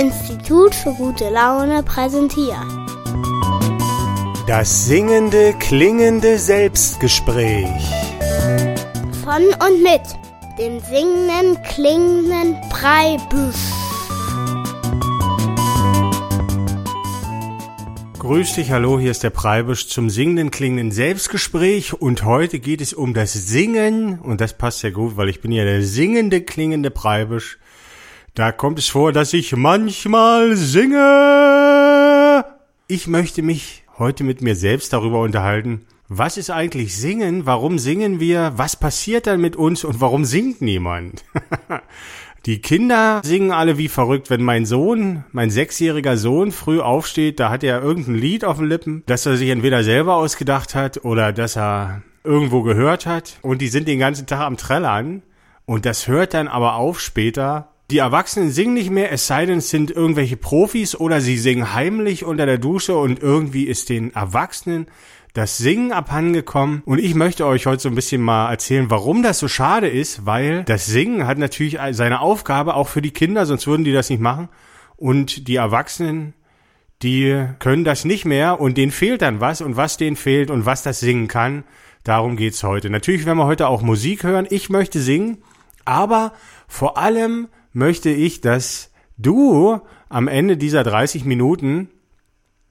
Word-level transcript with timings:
Institut 0.00 0.74
für 0.74 0.94
gute 0.94 1.28
Laune 1.28 1.82
präsentiert. 1.82 2.56
Das 4.46 4.86
singende, 4.86 5.52
klingende 5.58 6.38
Selbstgespräch. 6.38 7.68
Von 9.22 9.42
und 9.62 9.82
mit 9.82 10.00
dem 10.58 10.80
singenden, 10.80 11.62
klingenden 11.64 12.56
Breibüsch. 12.70 13.56
Grüß 18.18 18.54
dich, 18.54 18.70
hallo, 18.70 18.98
hier 18.98 19.10
ist 19.10 19.22
der 19.22 19.28
Preibisch 19.28 19.88
zum 19.88 20.08
singenden, 20.08 20.50
klingenden 20.50 20.92
Selbstgespräch 20.92 21.92
und 21.92 22.24
heute 22.24 22.58
geht 22.58 22.80
es 22.80 22.94
um 22.94 23.12
das 23.12 23.34
Singen 23.34 24.18
und 24.18 24.40
das 24.40 24.56
passt 24.56 24.82
ja 24.82 24.88
gut, 24.88 25.18
weil 25.18 25.28
ich 25.28 25.42
bin 25.42 25.52
ja 25.52 25.64
der 25.64 25.82
singende, 25.82 26.40
klingende 26.40 26.90
Preibisch. 26.90 27.58
Da 28.34 28.52
kommt 28.52 28.78
es 28.78 28.88
vor, 28.88 29.12
dass 29.12 29.32
ich 29.32 29.56
manchmal 29.56 30.54
singe. 30.54 32.44
Ich 32.86 33.08
möchte 33.08 33.42
mich 33.42 33.82
heute 33.98 34.22
mit 34.22 34.40
mir 34.40 34.54
selbst 34.54 34.92
darüber 34.92 35.20
unterhalten. 35.20 35.84
Was 36.08 36.36
ist 36.36 36.50
eigentlich 36.50 36.96
Singen? 36.96 37.46
Warum 37.46 37.78
singen 37.78 38.20
wir? 38.20 38.52
Was 38.56 38.76
passiert 38.76 39.26
dann 39.26 39.40
mit 39.40 39.56
uns 39.56 39.82
und 39.84 40.00
warum 40.00 40.24
singt 40.24 40.60
niemand? 40.60 41.24
Die 42.46 42.60
Kinder 42.60 43.20
singen 43.24 43.50
alle 43.50 43.78
wie 43.78 43.88
verrückt. 43.88 44.30
Wenn 44.30 44.42
mein 44.42 44.64
Sohn, 44.64 45.24
mein 45.32 45.50
sechsjähriger 45.50 46.16
Sohn 46.16 46.52
früh 46.52 46.80
aufsteht, 46.80 47.40
da 47.40 47.50
hat 47.50 47.64
er 47.64 47.82
irgendein 47.82 48.14
Lied 48.14 48.44
auf 48.44 48.58
den 48.58 48.66
Lippen, 48.66 49.02
das 49.06 49.26
er 49.26 49.36
sich 49.36 49.50
entweder 49.50 49.84
selber 49.84 50.14
ausgedacht 50.14 50.74
hat 50.74 51.04
oder 51.04 51.32
das 51.32 51.56
er 51.56 52.02
irgendwo 52.24 52.62
gehört 52.62 53.06
hat. 53.06 53.38
Und 53.42 53.60
die 53.60 53.68
sind 53.68 53.88
den 53.88 53.98
ganzen 53.98 54.26
Tag 54.26 54.40
am 54.40 54.56
Trällern. 54.56 55.22
Und 55.66 55.84
das 55.84 56.08
hört 56.08 56.34
dann 56.34 56.48
aber 56.48 56.76
auf 56.76 57.00
später. 57.00 57.69
Die 57.90 57.98
Erwachsenen 57.98 58.52
singen 58.52 58.74
nicht 58.74 58.90
mehr, 58.90 59.10
es 59.10 59.26
sei 59.26 59.46
denn, 59.46 59.58
es 59.58 59.70
sind 59.70 59.90
irgendwelche 59.90 60.36
Profis 60.36 60.94
oder 60.94 61.20
sie 61.20 61.36
singen 61.36 61.74
heimlich 61.74 62.24
unter 62.24 62.46
der 62.46 62.58
Dusche 62.58 62.96
und 62.96 63.20
irgendwie 63.20 63.64
ist 63.64 63.88
den 63.88 64.14
Erwachsenen 64.14 64.86
das 65.32 65.58
Singen 65.58 65.90
abhandengekommen. 65.90 66.82
Und 66.84 67.00
ich 67.00 67.16
möchte 67.16 67.46
euch 67.46 67.66
heute 67.66 67.82
so 67.82 67.88
ein 67.88 67.96
bisschen 67.96 68.22
mal 68.22 68.48
erzählen, 68.48 68.90
warum 68.90 69.24
das 69.24 69.40
so 69.40 69.48
schade 69.48 69.88
ist, 69.88 70.24
weil 70.24 70.62
das 70.64 70.86
Singen 70.86 71.26
hat 71.26 71.38
natürlich 71.38 71.78
seine 71.90 72.20
Aufgabe 72.20 72.74
auch 72.74 72.86
für 72.86 73.02
die 73.02 73.10
Kinder, 73.10 73.44
sonst 73.44 73.66
würden 73.66 73.84
die 73.84 73.92
das 73.92 74.08
nicht 74.08 74.20
machen. 74.20 74.48
Und 74.96 75.48
die 75.48 75.56
Erwachsenen, 75.56 76.34
die 77.02 77.44
können 77.58 77.82
das 77.82 78.04
nicht 78.04 78.24
mehr 78.24 78.60
und 78.60 78.76
denen 78.76 78.92
fehlt 78.92 79.22
dann 79.22 79.40
was 79.40 79.62
und 79.62 79.76
was 79.76 79.96
denen 79.96 80.16
fehlt 80.16 80.50
und 80.50 80.64
was 80.64 80.84
das 80.84 81.00
Singen 81.00 81.26
kann, 81.26 81.64
darum 82.04 82.36
geht's 82.36 82.62
heute. 82.62 82.88
Natürlich 82.88 83.26
werden 83.26 83.38
wir 83.38 83.46
heute 83.46 83.66
auch 83.66 83.82
Musik 83.82 84.22
hören, 84.22 84.46
ich 84.48 84.70
möchte 84.70 85.00
singen, 85.00 85.38
aber 85.84 86.34
vor 86.68 86.96
allem 86.96 87.48
möchte 87.72 88.10
ich, 88.10 88.40
dass 88.40 88.90
du 89.16 89.80
am 90.08 90.28
Ende 90.28 90.56
dieser 90.56 90.82
30 90.82 91.24
Minuten 91.24 91.88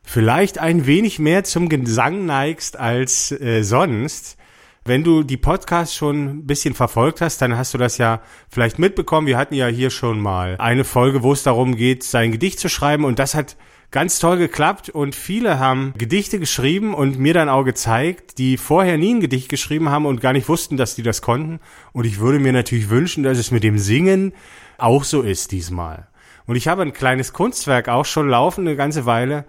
vielleicht 0.04 0.58
ein 0.58 0.86
wenig 0.86 1.20
mehr 1.20 1.44
zum 1.44 1.70
Gesang 1.70 2.26
neigst 2.26 2.78
als 2.78 3.32
äh, 3.32 3.64
sonst. 3.64 4.38
Wenn 4.86 5.04
du 5.04 5.24
die 5.24 5.38
Podcasts 5.38 5.96
schon 5.96 6.26
ein 6.26 6.48
bisschen 6.48 6.74
verfolgt 6.74 7.22
hast, 7.22 7.42
dann 7.42 7.58
hast 7.58 7.74
du 7.74 7.78
das 7.78 7.98
ja 7.98 8.22
vielleicht 8.50 8.80
mitbekommen. 8.80 9.28
Wir 9.28 9.38
hatten 9.38 9.54
ja 9.54 9.68
hier 9.68 9.92
schon 9.92 10.20
mal 10.20 10.56
eine 10.58 10.84
Folge, 10.84 11.22
wo 11.22 11.34
es 11.34 11.44
darum 11.44 11.76
geht, 11.76 12.04
sein 12.04 12.32
Gedicht 12.32 12.60
zu 12.60 12.70
schreiben 12.70 13.06
und 13.06 13.20
das 13.20 13.36
hat 13.36 13.56
ganz 13.92 14.20
toll 14.20 14.38
geklappt 14.38 14.90
und 14.90 15.16
viele 15.16 15.60
haben 15.60 15.94
Gedichte 15.98 16.40
geschrieben 16.40 16.94
und 16.94 17.20
mir 17.20 17.34
dann 17.34 17.50
auch 17.50 17.64
gezeigt, 17.64 18.38
die 18.38 18.58
vorher 18.58 18.98
nie 18.98 19.16
ein 19.16 19.20
Gedicht 19.20 19.50
geschrieben 19.50 19.90
haben 19.90 20.06
und 20.06 20.22
gar 20.22 20.34
nicht 20.34 20.48
wussten, 20.48 20.78
dass 20.78 20.96
die 20.96 21.04
das 21.04 21.22
konnten. 21.22 21.60
Und 21.92 22.06
ich 22.06 22.20
würde 22.20 22.40
mir 22.40 22.54
natürlich 22.54 22.90
wünschen, 22.90 23.24
dass 23.24 23.38
es 23.38 23.52
mit 23.52 23.64
dem 23.64 23.78
Singen 23.78 24.34
auch 24.82 25.04
so 25.04 25.22
ist 25.22 25.52
diesmal. 25.52 26.08
Und 26.46 26.56
ich 26.56 26.68
habe 26.68 26.82
ein 26.82 26.94
kleines 26.94 27.34
Kunstwerk 27.34 27.90
auch 27.90 28.06
schon 28.06 28.28
laufen, 28.28 28.68
eine 28.68 28.76
ganze 28.76 29.06
Weile, 29.06 29.46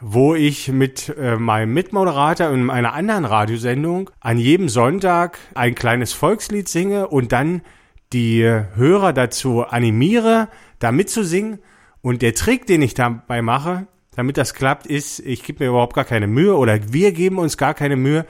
wo 0.00 0.34
ich 0.34 0.68
mit 0.68 1.14
äh, 1.18 1.36
meinem 1.36 1.74
Mitmoderator 1.74 2.50
in 2.50 2.70
einer 2.70 2.94
anderen 2.94 3.24
Radiosendung 3.24 4.10
an 4.20 4.38
jedem 4.38 4.68
Sonntag 4.68 5.38
ein 5.54 5.74
kleines 5.74 6.12
Volkslied 6.12 6.68
singe 6.68 7.08
und 7.08 7.32
dann 7.32 7.62
die 8.12 8.42
Hörer 8.44 9.12
dazu 9.12 9.62
animiere, 9.62 10.48
da 10.78 10.90
mitzusingen. 10.92 11.58
Und 12.02 12.22
der 12.22 12.34
Trick, 12.34 12.66
den 12.66 12.82
ich 12.82 12.94
dabei 12.94 13.42
mache, 13.42 13.86
damit 14.16 14.36
das 14.36 14.54
klappt, 14.54 14.86
ist, 14.86 15.20
ich 15.20 15.42
gebe 15.42 15.64
mir 15.64 15.70
überhaupt 15.70 15.94
gar 15.94 16.04
keine 16.04 16.26
Mühe 16.26 16.56
oder 16.56 16.92
wir 16.92 17.12
geben 17.12 17.38
uns 17.38 17.56
gar 17.56 17.74
keine 17.74 17.96
Mühe. 17.96 18.24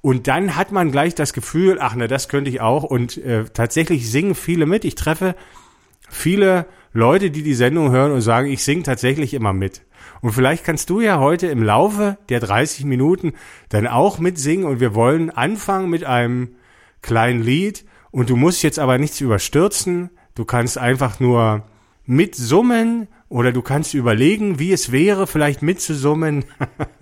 Und 0.00 0.28
dann 0.28 0.56
hat 0.56 0.70
man 0.70 0.92
gleich 0.92 1.14
das 1.14 1.32
Gefühl, 1.32 1.78
ach 1.80 1.96
ne, 1.96 2.06
das 2.06 2.28
könnte 2.28 2.50
ich 2.50 2.60
auch. 2.60 2.84
Und 2.84 3.16
äh, 3.18 3.44
tatsächlich 3.44 4.10
singen 4.10 4.34
viele 4.34 4.66
mit. 4.66 4.84
Ich 4.84 4.94
treffe 4.94 5.34
viele 6.08 6.66
Leute, 6.92 7.30
die 7.30 7.42
die 7.42 7.54
Sendung 7.54 7.90
hören 7.90 8.12
und 8.12 8.22
sagen, 8.22 8.50
ich 8.50 8.64
singe 8.64 8.82
tatsächlich 8.82 9.34
immer 9.34 9.52
mit. 9.52 9.82
Und 10.20 10.32
vielleicht 10.32 10.64
kannst 10.64 10.90
du 10.90 11.00
ja 11.00 11.18
heute 11.18 11.46
im 11.48 11.62
Laufe 11.62 12.16
der 12.28 12.40
30 12.40 12.84
Minuten 12.84 13.34
dann 13.68 13.86
auch 13.86 14.18
mitsingen 14.18 14.66
und 14.66 14.80
wir 14.80 14.94
wollen 14.94 15.30
anfangen 15.30 15.90
mit 15.90 16.04
einem 16.04 16.56
kleinen 17.02 17.42
Lied 17.42 17.84
und 18.10 18.30
du 18.30 18.36
musst 18.36 18.62
jetzt 18.62 18.78
aber 18.78 18.98
nichts 18.98 19.20
überstürzen. 19.20 20.10
Du 20.34 20.44
kannst 20.44 20.78
einfach 20.78 21.20
nur 21.20 21.64
mitsummen 22.06 23.08
oder 23.28 23.52
du 23.52 23.60
kannst 23.62 23.94
überlegen, 23.94 24.58
wie 24.58 24.72
es 24.72 24.92
wäre, 24.92 25.26
vielleicht 25.26 25.60
mitzusummen. 25.62 26.44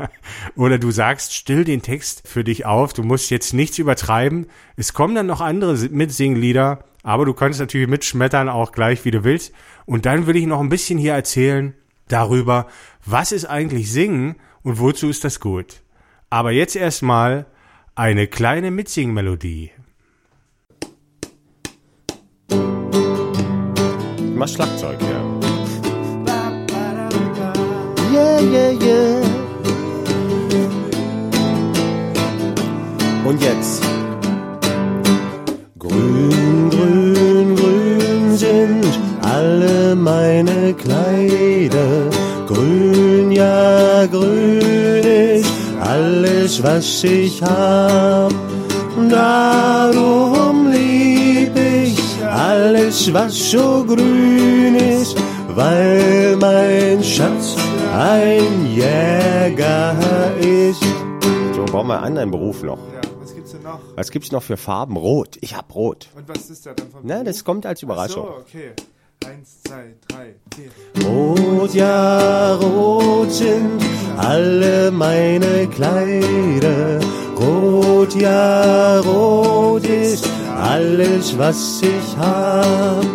oder 0.57 0.79
du 0.79 0.91
sagst 0.91 1.35
still 1.35 1.65
den 1.65 1.83
Text 1.83 2.27
für 2.27 2.45
dich 2.45 2.65
auf. 2.67 2.95
Du 2.95 3.03
musst 3.03 3.31
jetzt 3.31 3.53
nichts 3.53 3.79
übertreiben. 3.79 4.47
Es 4.77 4.95
kommen 4.95 5.15
dann 5.15 5.27
noch 5.27 5.41
andere 5.41 5.77
Mitsinglieder, 5.91 6.85
aber 7.05 7.27
du 7.27 7.35
kannst 7.35 7.61
natürlich 7.61 7.87
mitschmettern 7.87 8.49
auch 8.49 8.73
gleich, 8.73 9.05
wie 9.05 9.13
du 9.13 9.23
willst. 9.23 9.53
Und 9.85 10.07
dann 10.07 10.27
will 10.27 10.37
ich 10.37 10.47
noch 10.47 10.61
ein 10.61 10.71
bisschen 10.71 10.99
hier 10.99 11.13
erzählen 11.13 11.75
darüber, 12.09 12.67
was 13.05 13.31
ist 13.31 13.45
eigentlich 13.45 13.93
Singen 13.93 14.37
und 14.63 14.81
wozu 14.81 15.09
ist 15.09 15.23
das 15.23 15.39
gut. 15.39 15.83
Aber 16.31 16.51
jetzt 16.51 16.75
erstmal 16.75 17.47
eine 17.95 18.27
kleine 18.27 18.71
Mitsingmelodie. 18.71 19.71
Ich 22.49 24.35
mach 24.35 24.49
Schlagzeug, 24.49 24.99
ja. 25.03 25.41
Yeah, 28.13 28.41
yeah, 28.41 28.73
yeah. 28.83 29.23
Und 33.25 33.43
jetzt. 33.43 33.84
Alles, 46.45 46.63
was 46.63 47.05
ich 47.05 47.43
hab. 47.43 48.31
Darum 49.09 50.71
lieb 50.71 51.57
ich 51.57 52.23
alles, 52.23 53.13
was 53.15 53.51
so 53.51 53.83
grün 53.85 54.75
ist, 54.75 55.17
weil 55.49 56.37
mein 56.37 57.03
Schatz 57.03 57.57
ein 57.95 58.67
Jäger 58.75 59.97
ist. 60.39 60.83
So, 61.55 61.65
brauchen 61.65 61.89
wir 61.89 61.97
einen 61.97 62.05
anderen 62.05 62.31
Beruf 62.31 62.63
noch. 62.63 62.79
Ja, 62.93 63.01
was 63.23 63.35
gibt's 63.35 63.53
denn 63.53 63.63
noch? 63.63 63.81
Was 63.97 64.11
gibt's 64.11 64.31
noch 64.31 64.43
für 64.43 64.59
Farben? 64.59 64.99
Rot. 64.99 65.39
Ich 65.41 65.57
hab 65.57 65.75
Rot. 65.75 66.11
Und 66.15 66.29
was 66.29 66.51
ist 66.51 66.67
da 66.67 66.75
dann 66.75 66.91
von 66.91 67.01
Na, 67.05 67.25
das 67.25 67.43
kommt 67.45 67.65
als 67.65 67.83
Überraschung. 67.83 68.27
Ach 68.29 68.35
so, 68.35 68.59
okay. 68.59 68.73
Eins, 69.27 69.63
zwei, 69.67 69.95
drei, 70.07 70.35
vier. 70.55 70.71
Rot, 71.07 71.73
ja, 71.73 72.57
rot 72.57 73.33
sind 73.33 73.81
alle 74.19 74.91
meine 74.91 75.67
Kleider. 75.69 77.01
Rot, 77.41 78.15
ja, 78.21 79.01
rot 79.01 79.87
ist 79.87 80.29
alles, 80.61 81.39
was 81.39 81.81
ich 81.81 82.17
hab. 82.19 83.07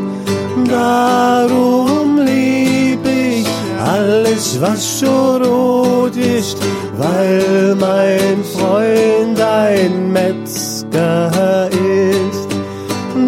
Darum 0.67 2.17
lieb 2.17 3.05
ich 3.05 3.47
alles, 3.79 4.59
was 4.59 4.99
so 5.01 5.37
rot 5.37 6.15
ist, 6.15 6.57
weil 6.97 7.75
mein 7.75 8.43
Freund 8.55 9.39
ein 9.39 10.11
Metzger 10.11 11.69
ist. 11.69 12.49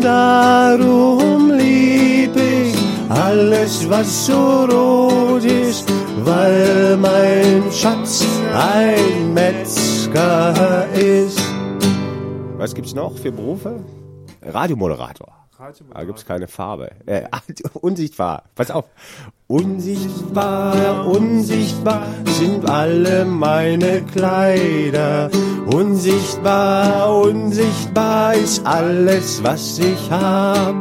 Darum 0.01 1.00
alles, 3.11 3.89
was 3.89 4.25
so 4.27 4.65
rot 4.65 5.43
ist, 5.43 5.85
weil 6.23 6.97
mein 6.97 7.71
Schatz 7.71 8.25
ein 8.53 9.33
Metzger 9.33 10.87
ist. 10.93 11.39
Was 12.57 12.73
gibt's 12.73 12.93
noch 12.93 13.17
für 13.17 13.31
Berufe? 13.31 13.83
Radiomoderator. 14.41 15.27
Da 15.57 15.65
Radiomoderator. 15.65 16.05
gibt's 16.05 16.25
keine 16.25 16.47
Farbe. 16.47 16.91
Äh, 17.05 17.23
unsichtbar. 17.81 18.43
Pass 18.55 18.71
auf. 18.71 18.85
Unsichtbar, 19.47 21.05
Unsichtbar 21.07 22.07
sind 22.25 22.67
alle 22.69 23.25
meine 23.25 24.01
Kleider. 24.03 25.29
Unsichtbar, 25.71 27.21
unsichtbar 27.21 28.33
ist 28.35 28.65
alles, 28.65 29.43
was 29.43 29.77
ich 29.79 30.09
hab. 30.09 30.75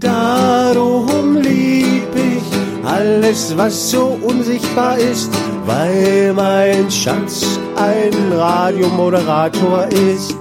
Darum 0.00 1.36
lieb 1.36 2.08
ich 2.14 2.86
alles 2.86 3.54
was 3.54 3.90
so 3.90 4.18
unsichtbar 4.22 4.96
ist, 4.96 5.30
weil 5.66 6.32
mein 6.32 6.90
Schatz 6.90 7.60
ein 7.76 8.32
Radiomoderator 8.32 9.88
ist. 9.88 10.34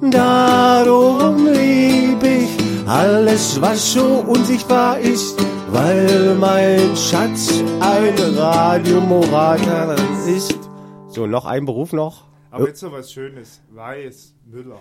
Darum 0.00 1.46
lieb 1.48 2.22
ich 2.22 2.88
alles, 2.88 3.60
was 3.60 3.92
so 3.92 4.24
unsichtbar 4.26 4.98
ist, 4.98 5.36
weil 5.70 6.34
mein 6.36 6.96
Schatz 6.96 7.62
ein 7.80 8.14
Radiomoderator 8.36 9.96
ist. 10.26 10.58
So, 11.08 11.26
noch 11.26 11.44
ein 11.44 11.66
Beruf 11.66 11.92
noch. 11.92 12.24
Aber 12.50 12.68
jetzt 12.68 12.82
noch 12.82 12.92
was 12.92 13.12
Schönes. 13.12 13.60
Weiß, 13.70 14.34
Müller. 14.50 14.80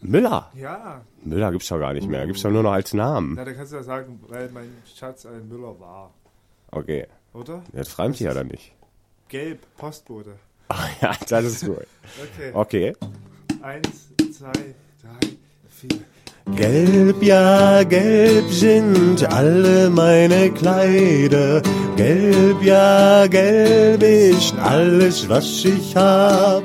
Müller. 0.00 0.50
Ja, 0.54 1.02
Müller 1.24 1.50
gibt's 1.52 1.68
doch 1.68 1.78
gar 1.78 1.92
nicht 1.92 2.08
mehr. 2.08 2.26
Gibt's 2.26 2.42
doch 2.42 2.50
nur 2.50 2.62
noch 2.62 2.72
als 2.72 2.94
Namen. 2.94 3.34
na, 3.34 3.44
da 3.44 3.52
kannst 3.52 3.72
du 3.72 3.76
ja 3.76 3.82
sagen, 3.82 4.20
weil 4.28 4.48
mein 4.52 4.70
Schatz 4.96 5.26
ein 5.26 5.48
Müller 5.48 5.78
war. 5.80 6.12
Okay. 6.70 7.06
Oder? 7.34 7.62
Jetzt 7.72 7.98
reimt 7.98 8.16
sich 8.16 8.26
ja 8.26 8.34
dann 8.34 8.48
nicht. 8.48 8.72
Gelb, 9.28 9.60
Postbote. 9.76 10.34
Ach 10.68 10.88
ja, 11.00 11.12
das 11.28 11.44
ist 11.44 11.66
gut. 11.66 11.86
Okay. 12.22 12.50
Okay. 12.52 12.96
Eins, 13.62 14.08
zwei, 14.36 14.52
drei, 14.52 15.28
vier. 15.68 16.00
Gelb, 16.56 17.22
ja, 17.22 17.82
gelb 17.84 18.50
sind 18.50 19.22
alle 19.32 19.90
meine 19.90 20.50
Kleider. 20.52 21.60
Gelb, 21.96 22.62
ja, 22.62 23.26
gelb 23.26 24.02
ist 24.02 24.54
alles, 24.58 25.28
was 25.28 25.64
ich 25.64 25.94
hab. 25.94 26.62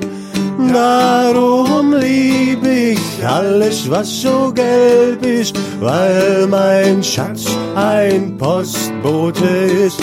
Darum 0.72 1.94
lieb 1.94 2.64
ich 2.66 3.26
alles, 3.26 3.90
was 3.90 4.22
so 4.22 4.52
gelb 4.52 5.24
ist, 5.24 5.56
weil 5.80 6.46
mein 6.48 7.02
Schatz 7.02 7.46
ein 7.74 8.36
Postbote 8.38 9.44
ist. 9.44 10.00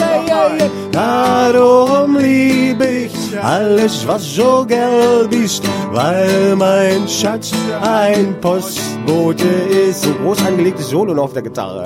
Darum 0.91 2.17
lieb 2.17 2.81
ich 2.81 3.13
alles, 3.41 4.07
was 4.07 4.23
so 4.35 4.65
gelb 4.65 5.33
ist, 5.33 5.63
weil 5.91 6.55
mein 6.55 7.07
Schatz 7.07 7.51
ein 7.81 8.35
Postbote 8.39 9.47
ist. 9.89 10.03
So 10.03 10.13
groß 10.13 10.45
angelegtes 10.45 10.89
Solo 10.89 11.21
auf 11.21 11.33
der 11.33 11.43
Gitarre. 11.43 11.85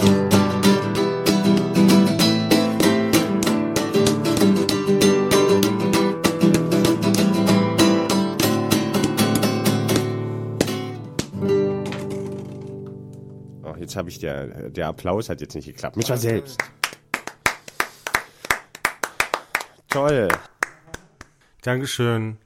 Jetzt 13.96 13.98
habe 13.98 14.10
ich 14.10 14.20
der, 14.20 14.70
der 14.70 14.88
Applaus 14.88 15.30
hat 15.30 15.42
jetzt 15.42 15.56
nicht 15.56 15.66
geklappt. 15.66 15.96
Mich 15.96 16.10
war 16.10 16.18
selbst. 16.18 16.58
Toll. 19.90 20.28
Dankeschön. 21.62 22.38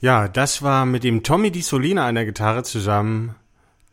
Ja, 0.00 0.28
das 0.28 0.62
war 0.62 0.86
mit 0.86 1.04
dem 1.04 1.22
Tommy 1.22 1.50
Di 1.50 1.62
Solina 1.62 2.06
an 2.06 2.16
der 2.16 2.24
Gitarre 2.24 2.64
zusammen 2.64 3.36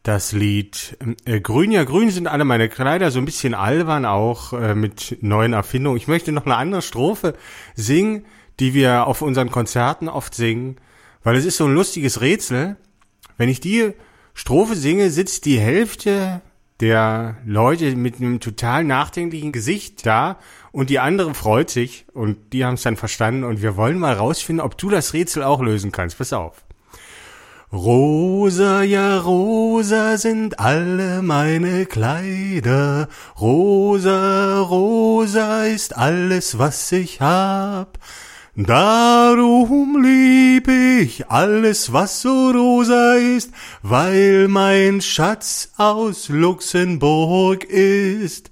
das 0.02 0.32
Lied 0.32 0.98
äh, 1.26 1.42
Grün, 1.42 1.72
ja 1.72 1.84
grün 1.84 2.10
sind 2.12 2.28
alle 2.28 2.46
meine 2.46 2.70
Kleider, 2.70 3.12
so 3.12 3.20
ein 3.20 3.26
bisschen 3.26 3.54
albern 3.54 4.06
auch 4.06 4.54
äh, 4.54 4.74
mit 4.74 5.18
neuen 5.22 5.52
Erfindungen. 5.52 5.98
Ich 5.98 6.08
möchte 6.08 6.32
noch 6.32 6.46
eine 6.46 6.56
andere 6.56 6.82
Strophe 6.82 7.34
singen, 7.76 8.26
die 8.62 8.74
wir 8.74 9.06
auf 9.06 9.22
unseren 9.22 9.52
Konzerten 9.52 10.08
oft 10.08 10.34
singen, 10.34 10.78
weil 11.24 11.36
es 11.36 11.46
ist 11.46 11.58
so 11.58 11.66
ein 11.66 11.74
lustiges 11.74 12.22
Rätsel. 12.22 12.78
Wenn 13.38 13.50
ich 13.50 13.60
die 13.60 13.92
Strophe 14.34 14.76
singe, 14.76 15.10
sitzt 15.12 15.46
die 15.46 15.60
Hälfte 15.60 16.42
der 16.80 17.38
Leute 17.46 17.96
mit 17.96 18.18
einem 18.18 18.40
total 18.40 18.84
nachdenklichen 18.84 19.52
Gesicht 19.52 20.06
da 20.06 20.38
und 20.72 20.90
die 20.90 21.00
andere 21.00 21.34
freut 21.34 21.70
sich 21.70 22.06
und 22.14 22.54
die 22.54 22.66
haben 22.66 22.76
es 22.76 22.84
dann 22.84 22.98
verstanden 22.98 23.44
und 23.44 23.62
wir 23.62 23.78
wollen 23.78 23.98
mal 23.98 24.14
rausfinden, 24.14 24.64
ob 24.64 24.78
du 24.78 24.90
das 24.90 25.14
Rätsel 25.14 25.44
auch 25.44 25.62
lösen 25.62 25.92
kannst. 25.92 26.18
Pass 26.18 26.34
auf. 26.34 26.64
Rosa, 27.74 28.82
ja 28.84 29.20
rosa 29.20 30.18
sind 30.18 30.58
alle 30.58 31.22
meine 31.22 31.86
Kleider. 31.86 33.10
Rosa, 33.42 34.62
rosa 34.62 35.66
ist 35.66 35.98
alles, 35.98 36.58
was 36.58 36.90
ich 36.94 37.20
hab. 37.20 38.00
Darum 38.60 40.02
lieb 40.02 40.68
ich 40.68 41.30
alles, 41.30 41.94
was 41.94 42.24
so 42.24 42.50
rosa 42.50 43.14
ist, 43.14 43.52
weil 43.84 44.48
mein 44.48 45.00
Schatz 45.00 45.70
aus 45.78 46.30
Luxemburg 46.30 47.66
ist. 47.66 48.50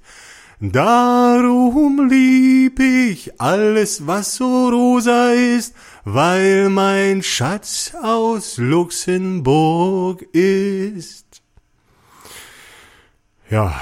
Darum 0.59 2.07
lieb 2.07 2.79
ich 2.79 3.41
alles, 3.41 4.05
was 4.05 4.35
so 4.35 4.69
rosa 4.69 5.31
ist, 5.31 5.73
weil 6.03 6.69
mein 6.69 7.23
Schatz 7.23 7.93
aus 7.99 8.57
Luxemburg 8.59 10.21
ist. 10.33 11.41
Ja, 13.49 13.73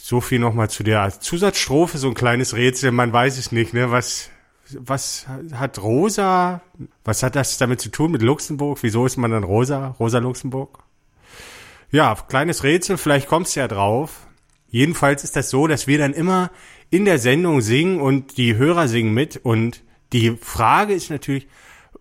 so 0.00 0.20
viel 0.20 0.38
nochmal 0.38 0.70
zu 0.70 0.84
der 0.84 1.18
Zusatzstrophe, 1.18 1.98
so 1.98 2.06
ein 2.06 2.14
kleines 2.14 2.54
Rätsel, 2.54 2.92
man 2.92 3.12
weiß 3.12 3.36
es 3.36 3.50
nicht, 3.50 3.74
ne, 3.74 3.90
was, 3.90 4.30
was 4.80 5.26
hat 5.52 5.82
Rosa, 5.82 6.62
was 7.04 7.22
hat 7.22 7.36
das 7.36 7.58
damit 7.58 7.80
zu 7.80 7.90
tun 7.90 8.12
mit 8.12 8.22
Luxemburg? 8.22 8.78
Wieso 8.82 9.06
ist 9.06 9.16
man 9.16 9.30
dann 9.30 9.44
Rosa, 9.44 9.88
Rosa 9.98 10.18
Luxemburg? 10.18 10.78
Ja, 11.90 12.14
kleines 12.14 12.64
Rätsel, 12.64 12.96
vielleicht 12.96 13.28
kommst 13.28 13.54
du 13.54 13.60
ja 13.60 13.68
drauf. 13.68 14.26
Jedenfalls 14.68 15.24
ist 15.24 15.36
das 15.36 15.50
so, 15.50 15.66
dass 15.66 15.86
wir 15.86 15.98
dann 15.98 16.14
immer 16.14 16.50
in 16.90 17.04
der 17.04 17.18
Sendung 17.18 17.60
singen 17.60 18.00
und 18.00 18.38
die 18.38 18.56
Hörer 18.56 18.88
singen 18.88 19.12
mit 19.12 19.36
und 19.36 19.82
die 20.12 20.36
Frage 20.40 20.94
ist 20.94 21.10
natürlich, 21.10 21.46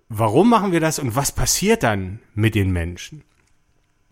warum 0.09 0.49
machen 0.49 0.71
wir 0.71 0.79
das 0.79 0.99
und 0.99 1.15
was 1.15 1.31
passiert 1.31 1.83
dann 1.83 2.19
mit 2.33 2.55
den 2.55 2.71
Menschen? 2.71 3.23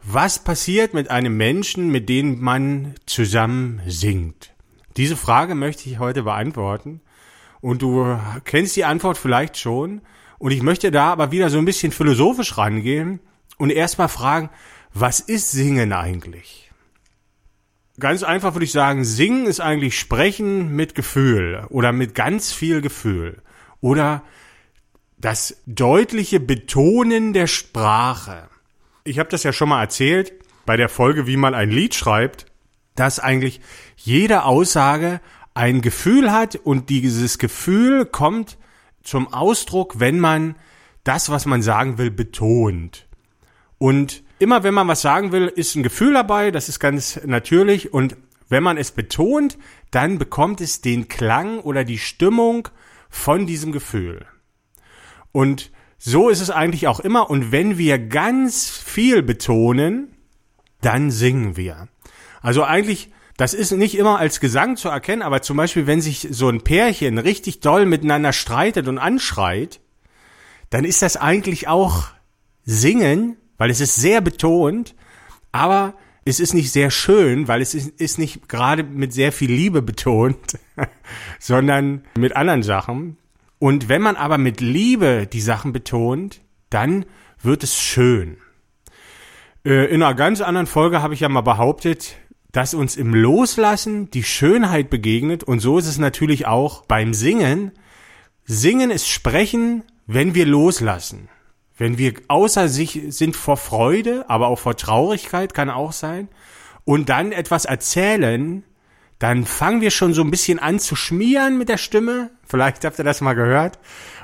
Was 0.01 0.43
passiert 0.43 0.93
mit 0.93 1.09
einem 1.11 1.35
Menschen, 1.35 1.89
mit 1.89 2.07
dem 2.09 2.41
man 2.41 2.95
zusammen 3.05 3.81
singt? 3.87 4.53
Diese 4.97 5.17
Frage 5.17 5.55
möchte 5.55 5.89
ich 5.89 5.99
heute 5.99 6.23
beantworten. 6.23 7.01
Und 7.61 7.81
du 7.81 8.17
kennst 8.45 8.75
die 8.75 8.85
Antwort 8.85 9.17
vielleicht 9.17 9.57
schon. 9.57 10.01
Und 10.37 10.51
ich 10.51 10.61
möchte 10.61 10.91
da 10.91 11.11
aber 11.11 11.31
wieder 11.31 11.49
so 11.49 11.57
ein 11.57 11.65
bisschen 11.65 11.91
philosophisch 11.91 12.57
rangehen 12.57 13.19
und 13.57 13.71
erstmal 13.71 14.09
fragen, 14.09 14.49
was 14.93 15.19
ist 15.19 15.51
Singen 15.51 15.93
eigentlich? 15.93 16.71
Ganz 17.99 18.23
einfach 18.23 18.53
würde 18.53 18.63
ich 18.63 18.71
sagen, 18.71 19.03
Singen 19.03 19.45
ist 19.45 19.59
eigentlich 19.59 19.99
Sprechen 19.99 20.73
mit 20.73 20.95
Gefühl 20.95 21.65
oder 21.69 21.91
mit 21.91 22.15
ganz 22.15 22.53
viel 22.53 22.81
Gefühl 22.81 23.41
oder 23.81 24.23
das 25.17 25.61
deutliche 25.65 26.39
Betonen 26.39 27.33
der 27.33 27.47
Sprache. 27.47 28.47
Ich 29.03 29.19
habe 29.19 29.29
das 29.29 29.43
ja 29.43 29.51
schon 29.51 29.69
mal 29.69 29.81
erzählt 29.81 30.33
bei 30.65 30.77
der 30.77 30.87
Folge, 30.87 31.27
wie 31.27 31.35
man 31.35 31.53
ein 31.53 31.71
Lied 31.71 31.93
schreibt, 31.93 32.45
dass 32.95 33.19
eigentlich 33.19 33.59
jede 33.97 34.43
Aussage 34.43 35.19
ein 35.59 35.81
Gefühl 35.81 36.31
hat 36.31 36.55
und 36.55 36.89
dieses 36.89 37.37
Gefühl 37.37 38.05
kommt 38.05 38.57
zum 39.03 39.33
Ausdruck, 39.33 39.99
wenn 39.99 40.17
man 40.17 40.55
das, 41.03 41.29
was 41.29 41.45
man 41.45 41.61
sagen 41.61 41.97
will, 41.97 42.11
betont. 42.11 43.09
Und 43.77 44.23
immer 44.39 44.63
wenn 44.63 44.73
man 44.73 44.87
was 44.87 45.01
sagen 45.01 45.33
will, 45.33 45.47
ist 45.47 45.75
ein 45.75 45.83
Gefühl 45.83 46.13
dabei, 46.13 46.51
das 46.51 46.69
ist 46.69 46.79
ganz 46.79 47.19
natürlich. 47.25 47.93
Und 47.93 48.15
wenn 48.47 48.63
man 48.63 48.77
es 48.77 48.91
betont, 48.91 49.57
dann 49.91 50.17
bekommt 50.17 50.61
es 50.61 50.79
den 50.79 51.09
Klang 51.09 51.59
oder 51.59 51.83
die 51.83 51.97
Stimmung 51.97 52.69
von 53.09 53.45
diesem 53.45 53.73
Gefühl. 53.73 54.25
Und 55.33 55.71
so 55.97 56.29
ist 56.29 56.39
es 56.39 56.51
eigentlich 56.51 56.87
auch 56.87 57.01
immer. 57.01 57.29
Und 57.29 57.51
wenn 57.51 57.77
wir 57.77 57.99
ganz 57.99 58.69
viel 58.69 59.23
betonen, 59.23 60.15
dann 60.79 61.11
singen 61.11 61.57
wir. 61.57 61.89
Also 62.41 62.63
eigentlich, 62.63 63.11
das 63.39 63.53
ist 63.53 63.71
nicht 63.71 63.97
immer 63.97 64.19
als 64.19 64.41
Gesang 64.41 64.75
zu 64.75 64.89
erkennen, 64.89 65.21
aber 65.21 65.41
zum 65.41 65.55
Beispiel, 65.55 65.87
wenn 65.87 66.01
sich 66.01 66.27
so 66.29 66.49
ein 66.49 66.59
Pärchen 66.59 67.17
richtig 67.17 67.61
doll 67.61 67.85
miteinander 67.85 68.33
streitet 68.33 68.89
und 68.89 68.97
anschreit, 68.97 69.79
dann 70.71 70.83
ist 70.83 71.01
das 71.01 71.15
eigentlich 71.15 71.69
auch 71.69 72.07
Singen, 72.65 73.37
weil 73.57 73.69
es 73.69 73.79
ist 73.79 73.95
sehr 73.95 74.19
betont, 74.19 74.93
aber 75.53 75.93
es 76.25 76.41
ist 76.41 76.53
nicht 76.53 76.69
sehr 76.73 76.91
schön, 76.91 77.47
weil 77.47 77.61
es 77.61 77.73
ist, 77.73 77.97
ist 78.01 78.19
nicht 78.19 78.49
gerade 78.49 78.83
mit 78.83 79.13
sehr 79.13 79.31
viel 79.31 79.49
Liebe 79.49 79.81
betont, 79.81 80.59
sondern 81.39 82.03
mit 82.17 82.35
anderen 82.35 82.61
Sachen. 82.61 83.15
Und 83.57 83.87
wenn 83.87 84.01
man 84.01 84.17
aber 84.17 84.37
mit 84.37 84.59
Liebe 84.59 85.27
die 85.31 85.39
Sachen 85.39 85.71
betont, 85.71 86.41
dann 86.69 87.05
wird 87.41 87.63
es 87.63 87.79
schön. 87.79 88.35
Äh, 89.63 89.85
in 89.85 90.03
einer 90.03 90.13
ganz 90.13 90.41
anderen 90.41 90.67
Folge 90.67 91.01
habe 91.01 91.13
ich 91.13 91.21
ja 91.21 91.29
mal 91.29 91.39
behauptet, 91.39 92.17
dass 92.51 92.73
uns 92.73 92.95
im 92.95 93.13
Loslassen 93.13 94.09
die 94.11 94.23
Schönheit 94.23 94.89
begegnet 94.89 95.43
und 95.43 95.59
so 95.59 95.77
ist 95.77 95.87
es 95.87 95.97
natürlich 95.97 96.47
auch 96.47 96.85
beim 96.85 97.13
Singen. 97.13 97.71
Singen 98.45 98.91
ist 98.91 99.07
Sprechen, 99.07 99.83
wenn 100.07 100.33
wir 100.33 100.45
loslassen. 100.45 101.29
Wenn 101.77 101.97
wir 101.97 102.13
außer 102.27 102.67
sich 102.67 103.01
sind 103.09 103.35
vor 103.35 103.55
Freude, 103.55 104.25
aber 104.27 104.47
auch 104.47 104.59
vor 104.59 104.75
Traurigkeit 104.75 105.53
kann 105.53 105.69
auch 105.69 105.93
sein 105.93 106.27
und 106.83 107.09
dann 107.09 107.31
etwas 107.31 107.65
erzählen, 107.65 108.63
dann 109.19 109.45
fangen 109.45 109.81
wir 109.81 109.91
schon 109.91 110.13
so 110.13 110.23
ein 110.23 110.31
bisschen 110.31 110.59
an 110.59 110.79
zu 110.79 110.95
schmieren 110.95 111.57
mit 111.57 111.69
der 111.69 111.77
Stimme. 111.77 112.31
Vielleicht 112.47 112.83
habt 112.85 112.97
ihr 112.99 113.05
das 113.05 113.21
mal 113.21 113.33
gehört. 113.33 113.77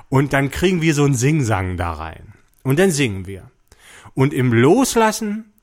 Und 0.09 0.33
dann 0.33 0.51
kriegen 0.51 0.81
wir 0.81 0.93
so 0.93 1.03
einen 1.03 1.15
Singsang 1.15 1.77
da 1.77 1.91
rein. 1.91 2.33
Und 2.63 2.79
dann 2.79 2.91
singen 2.91 3.27
wir. 3.27 3.51
Und 4.13 4.33
im 4.33 4.53
Loslassen 4.53 5.53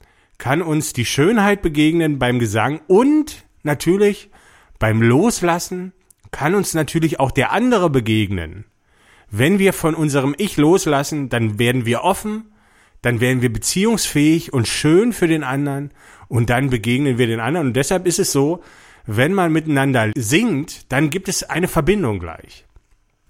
kann 0.43 0.61
uns 0.61 0.93
die 0.93 1.05
Schönheit 1.05 1.63
begegnen 1.63 2.19
beim 2.19 2.41
Gesang 2.41 2.81
und 2.89 3.45
natürlich 3.63 4.29
beim 4.81 5.01
Loslassen 5.01 5.93
kann 6.33 6.57
uns 6.57 6.75
natürlich 6.75 7.21
auch 7.21 7.31
der 7.31 7.53
andere 7.53 7.91
begegnen. 7.91 8.65
Wenn 9.31 9.61
wir 9.61 9.73
von 9.73 9.95
unserem 9.95 10.35
Ich 10.37 10.57
loslassen, 10.57 11.29
dann 11.29 11.61
werden 11.61 11.87
wir 11.87 12.03
offen, 12.03 12.51
dann 13.03 13.21
werden 13.21 13.41
wir 13.41 13.53
beziehungsfähig 13.53 14.53
und 14.53 14.67
schön 14.67 15.13
für 15.13 15.29
den 15.29 15.45
anderen 15.45 15.93
und 16.27 16.51
dann 16.51 16.71
begegnen 16.71 17.19
wir 17.19 17.29
den 17.29 17.39
anderen. 17.39 17.69
Und 17.69 17.77
deshalb 17.77 18.05
ist 18.05 18.19
es 18.19 18.33
so, 18.33 18.65
wenn 19.07 19.35
man 19.35 19.53
miteinander 19.53 20.11
singt, 20.17 20.91
dann 20.91 21.11
gibt 21.11 21.29
es 21.29 21.45
eine 21.45 21.69
Verbindung 21.69 22.19
gleich. 22.19 22.67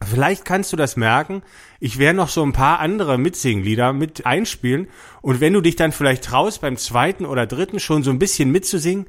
Vielleicht 0.02 0.44
kannst 0.44 0.72
du 0.72 0.76
das 0.76 0.96
merken. 0.96 1.42
Ich 1.80 1.98
werde 1.98 2.16
noch 2.16 2.28
so 2.28 2.42
ein 2.42 2.52
paar 2.52 2.80
andere 2.80 3.18
Mitsinglieder 3.18 3.92
mit 3.92 4.26
einspielen. 4.26 4.88
Und 5.20 5.40
wenn 5.40 5.52
du 5.52 5.60
dich 5.60 5.76
dann 5.76 5.92
vielleicht 5.92 6.24
traust, 6.24 6.60
beim 6.60 6.76
zweiten 6.76 7.26
oder 7.26 7.46
dritten 7.46 7.80
schon 7.80 8.02
so 8.02 8.10
ein 8.10 8.18
bisschen 8.18 8.50
mitzusingen, 8.50 9.06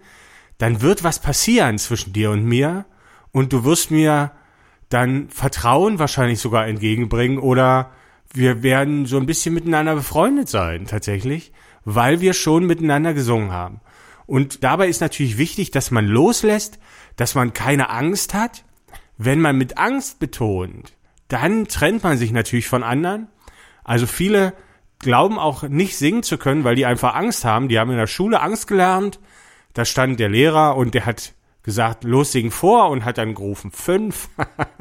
dann 0.57 0.81
wird 0.81 1.03
was 1.03 1.19
passieren 1.19 1.77
zwischen 1.77 2.13
dir 2.13 2.31
und 2.31 2.45
mir. 2.45 2.85
Und 3.31 3.53
du 3.53 3.63
wirst 3.63 3.91
mir 3.91 4.31
dann 4.89 5.29
Vertrauen 5.29 5.99
wahrscheinlich 5.99 6.39
sogar 6.39 6.67
entgegenbringen 6.67 7.39
oder 7.39 7.91
wir 8.33 8.63
werden 8.63 9.05
so 9.05 9.17
ein 9.17 9.25
bisschen 9.25 9.53
miteinander 9.53 9.95
befreundet 9.95 10.49
sein, 10.49 10.85
tatsächlich, 10.87 11.51
weil 11.85 12.21
wir 12.21 12.33
schon 12.33 12.65
miteinander 12.65 13.13
gesungen 13.13 13.51
haben. 13.51 13.81
Und 14.25 14.63
dabei 14.63 14.87
ist 14.87 15.01
natürlich 15.01 15.37
wichtig, 15.37 15.71
dass 15.71 15.91
man 15.91 16.05
loslässt, 16.05 16.79
dass 17.15 17.35
man 17.35 17.53
keine 17.53 17.89
Angst 17.89 18.33
hat, 18.33 18.63
wenn 19.17 19.41
man 19.41 19.57
mit 19.57 19.77
Angst 19.77 20.19
betont, 20.19 20.93
dann 21.27 21.67
trennt 21.67 22.03
man 22.03 22.17
sich 22.17 22.31
natürlich 22.31 22.67
von 22.67 22.83
anderen. 22.83 23.27
Also 23.83 24.07
viele 24.07 24.53
glauben 24.99 25.37
auch 25.37 25.63
nicht 25.63 25.97
singen 25.97 26.23
zu 26.23 26.37
können, 26.37 26.63
weil 26.63 26.75
die 26.75 26.85
einfach 26.85 27.15
Angst 27.15 27.45
haben. 27.45 27.67
Die 27.67 27.79
haben 27.79 27.91
in 27.91 27.97
der 27.97 28.07
Schule 28.07 28.41
Angst 28.41 28.67
gelernt. 28.67 29.19
Da 29.73 29.85
stand 29.85 30.19
der 30.19 30.29
Lehrer 30.29 30.77
und 30.77 30.93
der 30.93 31.05
hat 31.05 31.33
gesagt, 31.63 32.03
los 32.03 32.31
sing 32.31 32.51
vor 32.51 32.89
und 32.89 33.05
hat 33.05 33.17
dann 33.17 33.35
gerufen 33.35 33.71
fünf 33.71 34.29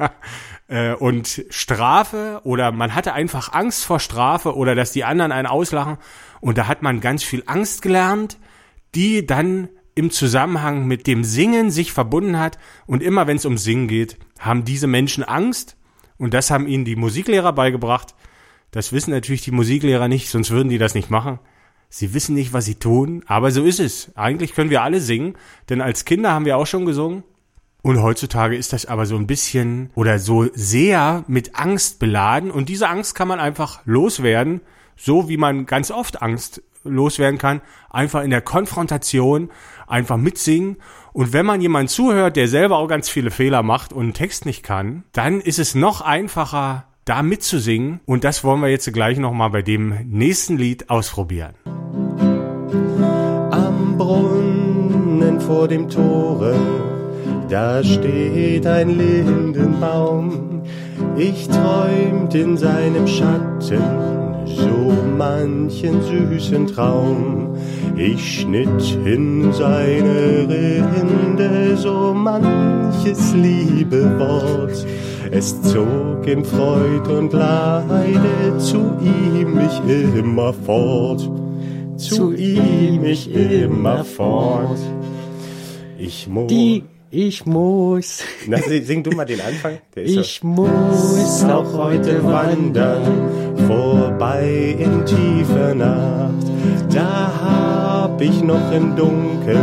äh, 0.67 0.93
und 0.93 1.45
Strafe 1.49 2.41
oder 2.43 2.71
man 2.71 2.93
hatte 2.93 3.13
einfach 3.13 3.53
Angst 3.53 3.85
vor 3.85 3.99
Strafe 3.99 4.55
oder 4.55 4.75
dass 4.75 4.91
die 4.91 5.05
anderen 5.05 5.31
einen 5.31 5.47
auslachen 5.47 5.97
und 6.41 6.57
da 6.57 6.67
hat 6.67 6.81
man 6.81 6.99
ganz 6.99 7.23
viel 7.23 7.43
Angst 7.45 7.81
gelernt, 7.81 8.37
die 8.95 9.25
dann 9.25 9.69
im 9.95 10.11
Zusammenhang 10.11 10.87
mit 10.87 11.07
dem 11.07 11.23
Singen 11.23 11.71
sich 11.71 11.93
verbunden 11.93 12.39
hat. 12.39 12.57
Und 12.85 13.03
immer 13.03 13.27
wenn 13.27 13.37
es 13.37 13.45
um 13.45 13.57
Singen 13.57 13.87
geht, 13.87 14.17
haben 14.39 14.65
diese 14.65 14.87
Menschen 14.87 15.23
Angst. 15.23 15.77
Und 16.17 16.33
das 16.33 16.51
haben 16.51 16.67
ihnen 16.67 16.85
die 16.85 16.95
Musiklehrer 16.95 17.53
beigebracht. 17.53 18.15
Das 18.71 18.91
wissen 18.91 19.11
natürlich 19.11 19.41
die 19.41 19.51
Musiklehrer 19.51 20.07
nicht, 20.07 20.29
sonst 20.29 20.51
würden 20.51 20.69
die 20.69 20.77
das 20.79 20.95
nicht 20.95 21.09
machen. 21.09 21.39
Sie 21.89 22.15
wissen 22.15 22.33
nicht, 22.33 22.53
was 22.53 22.65
sie 22.65 22.75
tun, 22.75 23.23
aber 23.27 23.51
so 23.51 23.63
ist 23.63 23.79
es. 23.79 24.11
Eigentlich 24.15 24.55
können 24.55 24.71
wir 24.71 24.81
alle 24.81 24.99
singen, 24.99 25.35
denn 25.69 25.79
als 25.79 26.05
Kinder 26.05 26.31
haben 26.31 26.45
wir 26.45 26.57
auch 26.57 26.65
schon 26.65 26.85
gesungen. 26.85 27.23
Und 27.83 28.01
heutzutage 28.01 28.55
ist 28.55 28.73
das 28.73 28.87
aber 28.87 29.05
so 29.05 29.15
ein 29.15 29.27
bisschen 29.27 29.91
oder 29.93 30.17
so 30.17 30.47
sehr 30.53 31.23
mit 31.27 31.55
Angst 31.55 31.99
beladen. 31.99 32.49
Und 32.49 32.69
diese 32.69 32.89
Angst 32.89 33.13
kann 33.13 33.27
man 33.27 33.39
einfach 33.39 33.81
loswerden, 33.85 34.61
so 34.95 35.29
wie 35.29 35.37
man 35.37 35.67
ganz 35.67 35.91
oft 35.91 36.21
Angst 36.21 36.63
loswerden 36.83 37.37
kann, 37.37 37.61
einfach 37.89 38.23
in 38.23 38.29
der 38.29 38.41
Konfrontation, 38.41 39.51
einfach 39.87 40.17
mitsingen. 40.17 40.77
Und 41.13 41.33
wenn 41.33 41.45
man 41.45 41.61
jemand 41.61 41.89
zuhört, 41.89 42.35
der 42.35 42.47
selber 42.47 42.77
auch 42.77 42.87
ganz 42.87 43.09
viele 43.09 43.31
Fehler 43.31 43.63
macht 43.63 43.93
und 43.93 44.03
einen 44.03 44.13
Text 44.13 44.45
nicht 44.45 44.63
kann, 44.63 45.03
dann 45.13 45.41
ist 45.41 45.59
es 45.59 45.75
noch 45.75 46.01
einfacher, 46.01 46.85
da 47.05 47.21
mitzusingen. 47.21 47.99
Und 48.05 48.23
das 48.23 48.43
wollen 48.43 48.61
wir 48.61 48.69
jetzt 48.69 48.91
gleich 48.93 49.17
nochmal 49.17 49.49
bei 49.49 49.61
dem 49.61 49.95
nächsten 50.09 50.57
Lied 50.57 50.89
ausprobieren. 50.89 51.53
Am 53.51 53.97
Brunnen 53.97 55.39
vor 55.41 55.67
dem 55.67 55.89
Tore, 55.89 56.55
da 57.49 57.83
steht 57.83 58.65
ein 58.65 58.97
Lindenbaum. 58.97 60.63
Ich 61.17 61.47
träumt 61.47 62.33
in 62.33 62.57
seinem 62.57 63.07
Schatten 63.07 63.83
so 64.45 64.93
manchen 65.17 66.01
süßen 66.01 66.67
Traum. 66.67 67.55
Ich 67.95 68.41
schnitt 68.41 68.97
in 69.05 69.53
seine 69.53 70.47
Rinde 70.49 71.77
so 71.77 72.13
manches 72.13 73.33
liebe 73.33 74.19
Wort. 74.19 74.85
Es 75.31 75.61
zog 75.61 76.25
in 76.25 76.43
Freud 76.43 77.07
und 77.09 77.33
Leide 77.33 78.57
zu 78.57 78.97
ihm 79.01 79.53
mich 79.55 79.79
immer 80.15 80.53
fort. 80.53 81.29
Zu 81.97 82.33
ihm 82.33 83.01
mich 83.01 83.33
immer 83.33 84.03
fort. 84.03 84.79
Ich 85.97 86.27
muss. 86.27 86.47
Die 86.47 86.83
ich 87.15 87.45
muss. 87.45 88.23
Na, 88.47 88.57
sing 88.57 89.03
du 89.03 89.11
mal 89.11 89.25
den 89.25 89.39
Anfang. 89.39 89.77
ich 89.95 90.43
muss 90.43 91.43
auch 91.43 91.71
heute 91.73 92.23
wandern, 92.23 93.52
vorbei 93.67 94.75
in 94.77 95.05
tiefer 95.05 95.75
Nacht. 95.75 96.47
Da 96.93 97.31
hab 97.43 98.21
ich 98.21 98.43
noch 98.43 98.71
im 98.71 98.95
Dunkel 98.95 99.57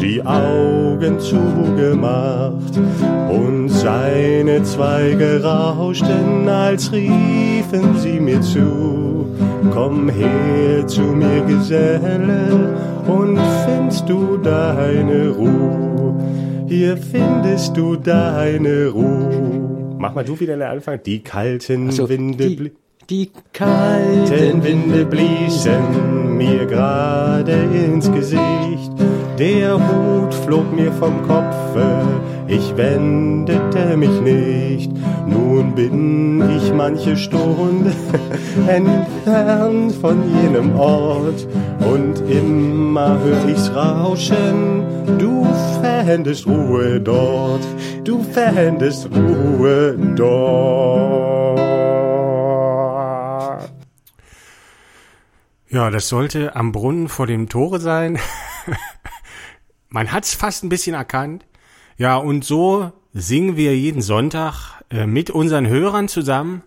die 0.00 0.24
Augen 0.24 1.18
zugemacht 1.20 2.76
und 3.30 3.68
seine 3.68 4.62
Zweige 4.62 5.42
rauschten, 5.42 6.48
als 6.48 6.92
riefen 6.92 7.98
sie 7.98 8.20
mir 8.20 8.40
zu. 8.40 9.26
Komm 9.72 10.08
her 10.08 10.86
zu 10.86 11.02
mir, 11.02 11.42
Geselle, 11.42 12.74
und 13.06 13.38
findest 13.64 14.08
du 14.08 14.38
deine 14.38 15.30
Ruhe 15.30 15.92
hier 16.72 16.96
findest 16.96 17.76
du 17.76 17.96
deine 17.96 18.86
Ruhe. 18.88 19.94
Mach 19.98 20.14
mal 20.14 20.24
du 20.24 20.40
wieder 20.40 20.54
den 20.54 20.62
Anfang. 20.62 21.02
Die 21.02 21.22
kalten 21.22 21.90
so, 21.90 22.08
Winde. 22.08 22.48
Die, 22.48 22.72
die 23.08 23.30
kalten 23.52 24.62
Winde 24.62 25.04
bliesen 25.04 26.36
mir 26.36 26.66
gerade 26.66 27.52
ins 27.52 28.10
Gesicht. 28.12 28.92
Der 29.38 29.74
Hut 29.74 30.34
flog 30.34 30.72
mir 30.72 30.92
vom 30.92 31.22
Kopfe, 31.26 32.02
ich 32.46 32.76
wendete 32.76 33.96
mich 33.96 34.20
nicht. 34.20 34.90
Nun 35.26 35.74
bin 35.74 36.42
ich 36.56 36.72
manche 36.72 37.16
Stunde 37.16 37.92
entfernt 38.68 39.92
von 40.00 40.22
jenem 40.40 40.78
Ort 40.78 41.46
und 41.80 42.22
immer 42.30 43.18
hör 43.22 43.48
ich's 43.48 43.74
rauschen. 43.74 44.84
Du 45.18 45.46
fändest 45.82 46.46
Ruhe 46.46 47.00
dort, 47.00 47.66
du 48.04 48.22
fändest 48.22 49.08
Ruhe 49.14 49.96
dort. 50.16 52.11
Ja, 55.72 55.88
das 55.88 56.10
sollte 56.10 56.54
am 56.54 56.70
Brunnen 56.70 57.08
vor 57.08 57.26
dem 57.26 57.48
Tore 57.48 57.80
sein. 57.80 58.18
Man 59.88 60.12
hat's 60.12 60.34
fast 60.34 60.62
ein 60.62 60.68
bisschen 60.68 60.94
erkannt. 60.94 61.46
Ja, 61.96 62.18
und 62.18 62.44
so 62.44 62.92
singen 63.14 63.56
wir 63.56 63.74
jeden 63.74 64.02
Sonntag 64.02 64.82
äh, 64.90 65.06
mit 65.06 65.30
unseren 65.30 65.66
Hörern 65.66 66.08
zusammen. 66.08 66.62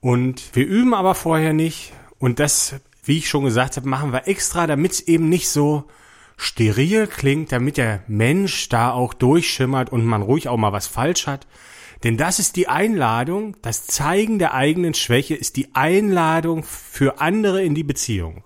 Und 0.00 0.56
wir 0.56 0.66
üben 0.66 0.92
aber 0.92 1.14
vorher 1.14 1.52
nicht. 1.52 1.92
Und 2.18 2.40
das, 2.40 2.74
wie 3.04 3.18
ich 3.18 3.28
schon 3.28 3.44
gesagt 3.44 3.76
habe, 3.76 3.88
machen 3.88 4.12
wir 4.12 4.26
extra, 4.26 4.66
damit 4.66 4.90
es 4.90 5.00
eben 5.02 5.28
nicht 5.28 5.48
so 5.48 5.84
steril 6.36 7.06
klingt, 7.06 7.52
damit 7.52 7.76
der 7.76 8.02
Mensch 8.08 8.68
da 8.68 8.90
auch 8.90 9.14
durchschimmert 9.14 9.92
und 9.92 10.04
man 10.04 10.22
ruhig 10.22 10.48
auch 10.48 10.56
mal 10.56 10.72
was 10.72 10.88
falsch 10.88 11.28
hat. 11.28 11.46
Denn 12.04 12.16
das 12.16 12.38
ist 12.38 12.56
die 12.56 12.68
Einladung, 12.68 13.56
das 13.62 13.86
Zeigen 13.86 14.38
der 14.38 14.54
eigenen 14.54 14.94
Schwäche 14.94 15.34
ist 15.34 15.56
die 15.56 15.74
Einladung 15.74 16.64
für 16.64 17.20
andere 17.20 17.62
in 17.62 17.74
die 17.74 17.84
Beziehung. 17.84 18.44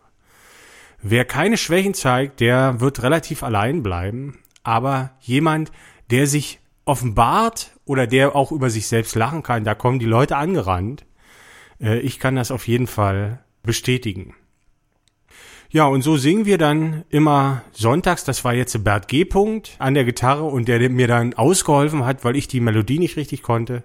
Wer 1.00 1.25
keine 1.25 1.56
Schwächen 1.56 1.94
zeigt, 1.94 2.40
der 2.40 2.80
wird 2.80 3.02
relativ 3.02 3.42
allein 3.42 3.82
bleiben, 3.82 4.38
aber 4.62 5.12
jemand, 5.20 5.72
der 6.10 6.26
sich 6.26 6.60
offenbart 6.84 7.72
oder 7.84 8.06
der 8.06 8.36
auch 8.36 8.52
über 8.52 8.70
sich 8.70 8.86
selbst 8.88 9.14
lachen 9.14 9.42
kann, 9.42 9.64
da 9.64 9.75
kommen 9.75 9.98
die 9.98 10.06
Leute 10.06 10.36
angerannt. 10.36 11.06
Äh, 11.80 11.98
ich 12.00 12.18
kann 12.18 12.36
das 12.36 12.50
auf 12.50 12.68
jeden 12.68 12.86
Fall 12.86 13.44
bestätigen. 13.62 14.34
Ja, 15.70 15.87
und 15.87 16.02
so 16.02 16.16
singen 16.16 16.46
wir 16.46 16.58
dann 16.58 17.04
immer 17.11 17.62
sonntags, 17.73 18.25
das 18.25 18.44
war 18.44 18.54
jetzt 18.54 18.82
Bert 18.85 19.08
G. 19.08 19.25
Punkt 19.25 19.76
an 19.78 19.94
der 19.94 20.04
Gitarre 20.04 20.44
und 20.44 20.68
der 20.68 20.88
mir 20.90 21.08
dann 21.08 21.35
ausgeholfen 21.35 22.04
hat, 22.04 22.25
weil 22.25 22.37
ich 22.37 22.49
die 22.49 22.61
Melodie 22.61 22.99
nicht 22.99 23.16
richtig 23.16 23.42
konnte. 23.42 23.82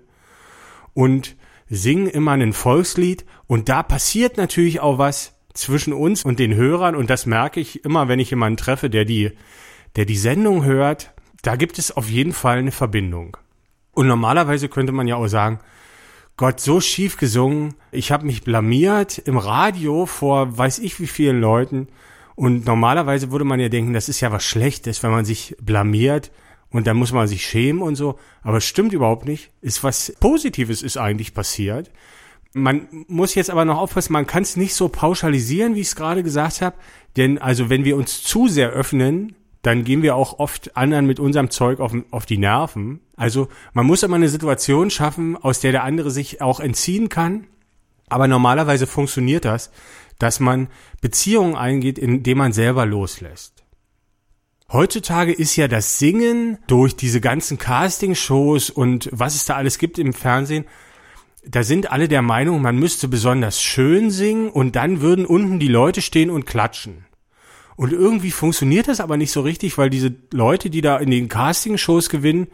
Und 0.94 1.36
singen 1.70 2.08
immer 2.08 2.34
ein 2.34 2.54
Volkslied 2.54 3.26
und 3.48 3.70
da 3.70 3.82
passiert 3.82 4.38
natürlich 4.38 4.82
auch 4.82 4.98
was 4.98 5.34
zwischen 5.54 5.94
uns 5.94 6.24
und 6.24 6.38
den 6.38 6.54
Hörern 6.54 6.96
und 6.96 7.10
das 7.10 7.26
merke 7.26 7.60
ich 7.60 7.84
immer, 7.84 8.08
wenn 8.08 8.20
ich 8.20 8.30
jemanden 8.30 8.58
treffe, 8.58 8.90
der 8.90 9.06
die, 9.06 9.32
der 9.96 10.06
die 10.06 10.18
Sendung 10.18 10.64
hört, 10.64 11.14
da 11.42 11.56
gibt 11.56 11.80
es 11.80 11.96
auf 11.96 12.10
jeden 12.10 12.34
Fall 12.34 12.60
eine 12.60 12.72
Verbindung. 12.72 13.38
Und 13.94 14.08
normalerweise 14.08 14.70
könnte 14.70 14.92
man 14.92 15.08
ja 15.08 15.16
auch 15.16 15.28
sagen, 15.28 15.60
Gott, 16.38 16.60
so 16.60 16.82
schief 16.82 17.18
gesungen, 17.18 17.76
ich 17.92 18.12
habe 18.12 18.26
mich 18.26 18.44
blamiert 18.44 19.20
im 19.20 19.38
Radio 19.38 20.06
vor 20.06 20.58
weiß 20.58 20.80
ich 20.80 21.00
wie 21.00 21.08
vielen 21.08 21.40
Leuten. 21.40 21.88
Und 22.36 22.66
normalerweise 22.66 23.32
würde 23.32 23.46
man 23.46 23.60
ja 23.60 23.70
denken, 23.70 23.94
das 23.94 24.10
ist 24.10 24.22
ja 24.22 24.32
was 24.32 24.44
Schlechtes, 24.44 25.04
wenn 25.04 25.12
man 25.12 25.26
sich 25.26 25.56
blamiert 25.62 26.32
und 26.72 26.88
dann 26.88 26.98
muss 26.98 27.12
man 27.12 27.28
sich 27.28 27.46
schämen 27.46 27.82
und 27.82 27.96
so. 27.96 28.18
Aber 28.42 28.58
es 28.58 28.66
stimmt 28.66 28.94
überhaupt 28.94 29.26
nicht. 29.26 29.52
Ist 29.62 29.84
was 29.84 30.14
Positives 30.20 30.82
ist 30.82 30.98
eigentlich 30.98 31.34
passiert. 31.34 31.92
Man 32.54 32.88
muss 33.08 33.36
jetzt 33.36 33.50
aber 33.50 33.64
noch 33.64 33.78
aufpassen, 33.78 34.14
man 34.14 34.28
kann 34.28 34.44
es 34.44 34.58
nicht 34.58 34.74
so 34.74 34.90
pauschalisieren, 34.90 35.76
wie 35.76 35.82
ich 35.82 35.88
es 35.88 35.96
gerade 35.96 36.24
gesagt 36.24 36.62
habe. 36.62 36.76
Denn 37.18 37.38
also 37.38 37.70
wenn 37.70 37.86
wir 37.86 37.98
uns 37.98 38.24
zu 38.24 38.48
sehr 38.48 38.72
öffnen, 38.72 39.36
dann 39.62 39.84
gehen 39.84 40.02
wir 40.02 40.16
auch 40.16 40.40
oft 40.40 40.76
anderen 40.76 41.06
mit 41.06 41.20
unserem 41.20 41.50
Zeug 41.50 41.80
auf, 41.80 41.94
auf 42.10 42.26
die 42.26 42.38
Nerven. 42.38 43.02
Also 43.16 43.48
man 43.74 43.86
muss 43.86 44.04
immer 44.04 44.16
eine 44.16 44.30
Situation 44.30 44.90
schaffen, 44.90 45.38
aus 45.38 45.60
der 45.60 45.72
der 45.72 45.84
andere 45.84 46.10
sich 46.10 46.42
auch 46.42 46.60
entziehen 46.60 47.10
kann. 47.10 47.48
Aber 48.10 48.28
normalerweise 48.28 48.88
funktioniert 48.88 49.46
das, 49.46 49.72
dass 50.20 50.40
man 50.40 50.68
Beziehungen 51.00 51.56
eingeht, 51.56 51.98
indem 51.98 52.40
man 52.40 52.54
selber 52.54 52.86
loslässt. 52.86 53.64
Heutzutage 54.72 55.34
ist 55.34 55.56
ja 55.58 55.68
das 55.68 56.00
Singen 56.00 56.58
durch 56.68 56.96
diese 56.96 57.20
ganzen 57.22 57.58
Castingshows 57.58 58.70
und 58.70 59.10
was 59.12 59.36
es 59.36 59.46
da 59.46 59.56
alles 59.56 59.78
gibt 59.78 60.00
im 60.00 60.14
Fernsehen, 60.14 60.66
da 61.46 61.64
sind 61.64 61.92
alle 61.92 62.08
der 62.08 62.22
Meinung, 62.22 62.62
man 62.62 62.78
müsste 62.78 63.08
besonders 63.08 63.62
schön 63.62 64.12
singen 64.12 64.50
und 64.50 64.76
dann 64.76 65.02
würden 65.02 65.26
unten 65.26 65.60
die 65.60 65.68
Leute 65.68 66.02
stehen 66.02 66.30
und 66.30 66.46
klatschen. 66.46 67.06
Und 67.76 67.94
irgendwie 67.94 68.32
funktioniert 68.32 68.88
das 68.88 69.00
aber 69.00 69.18
nicht 69.18 69.32
so 69.32 69.42
richtig, 69.42 69.78
weil 69.78 69.90
diese 69.90 70.14
Leute, 70.32 70.70
die 70.70 70.82
da 70.82 70.98
in 70.98 71.10
den 71.10 71.30
Castingshows 71.30 72.10
gewinnen, 72.10 72.48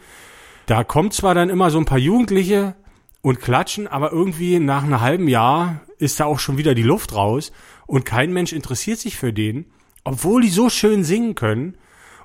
da 0.68 0.84
kommt 0.84 1.14
zwar 1.14 1.34
dann 1.34 1.50
immer 1.50 1.72
so 1.72 1.78
ein 1.78 1.86
paar 1.86 1.98
Jugendliche 1.98 2.76
und 3.22 3.42
klatschen, 3.42 3.88
aber 3.88 4.12
irgendwie 4.12 4.60
nach 4.60 4.84
einem 4.84 5.02
halben 5.02 5.28
Jahr 5.28 5.82
ist 5.98 6.20
da 6.20 6.26
auch 6.26 6.40
schon 6.40 6.58
wieder 6.58 6.76
die 6.76 6.84
Luft 6.84 7.16
raus 7.16 7.52
und 7.86 8.06
kein 8.06 8.32
Mensch 8.32 8.54
interessiert 8.54 9.00
sich 9.00 9.18
für 9.18 9.34
den, 9.34 9.66
obwohl 10.04 10.42
die 10.42 10.50
so 10.50 10.70
schön 10.70 11.04
singen 11.04 11.36
können 11.36 11.78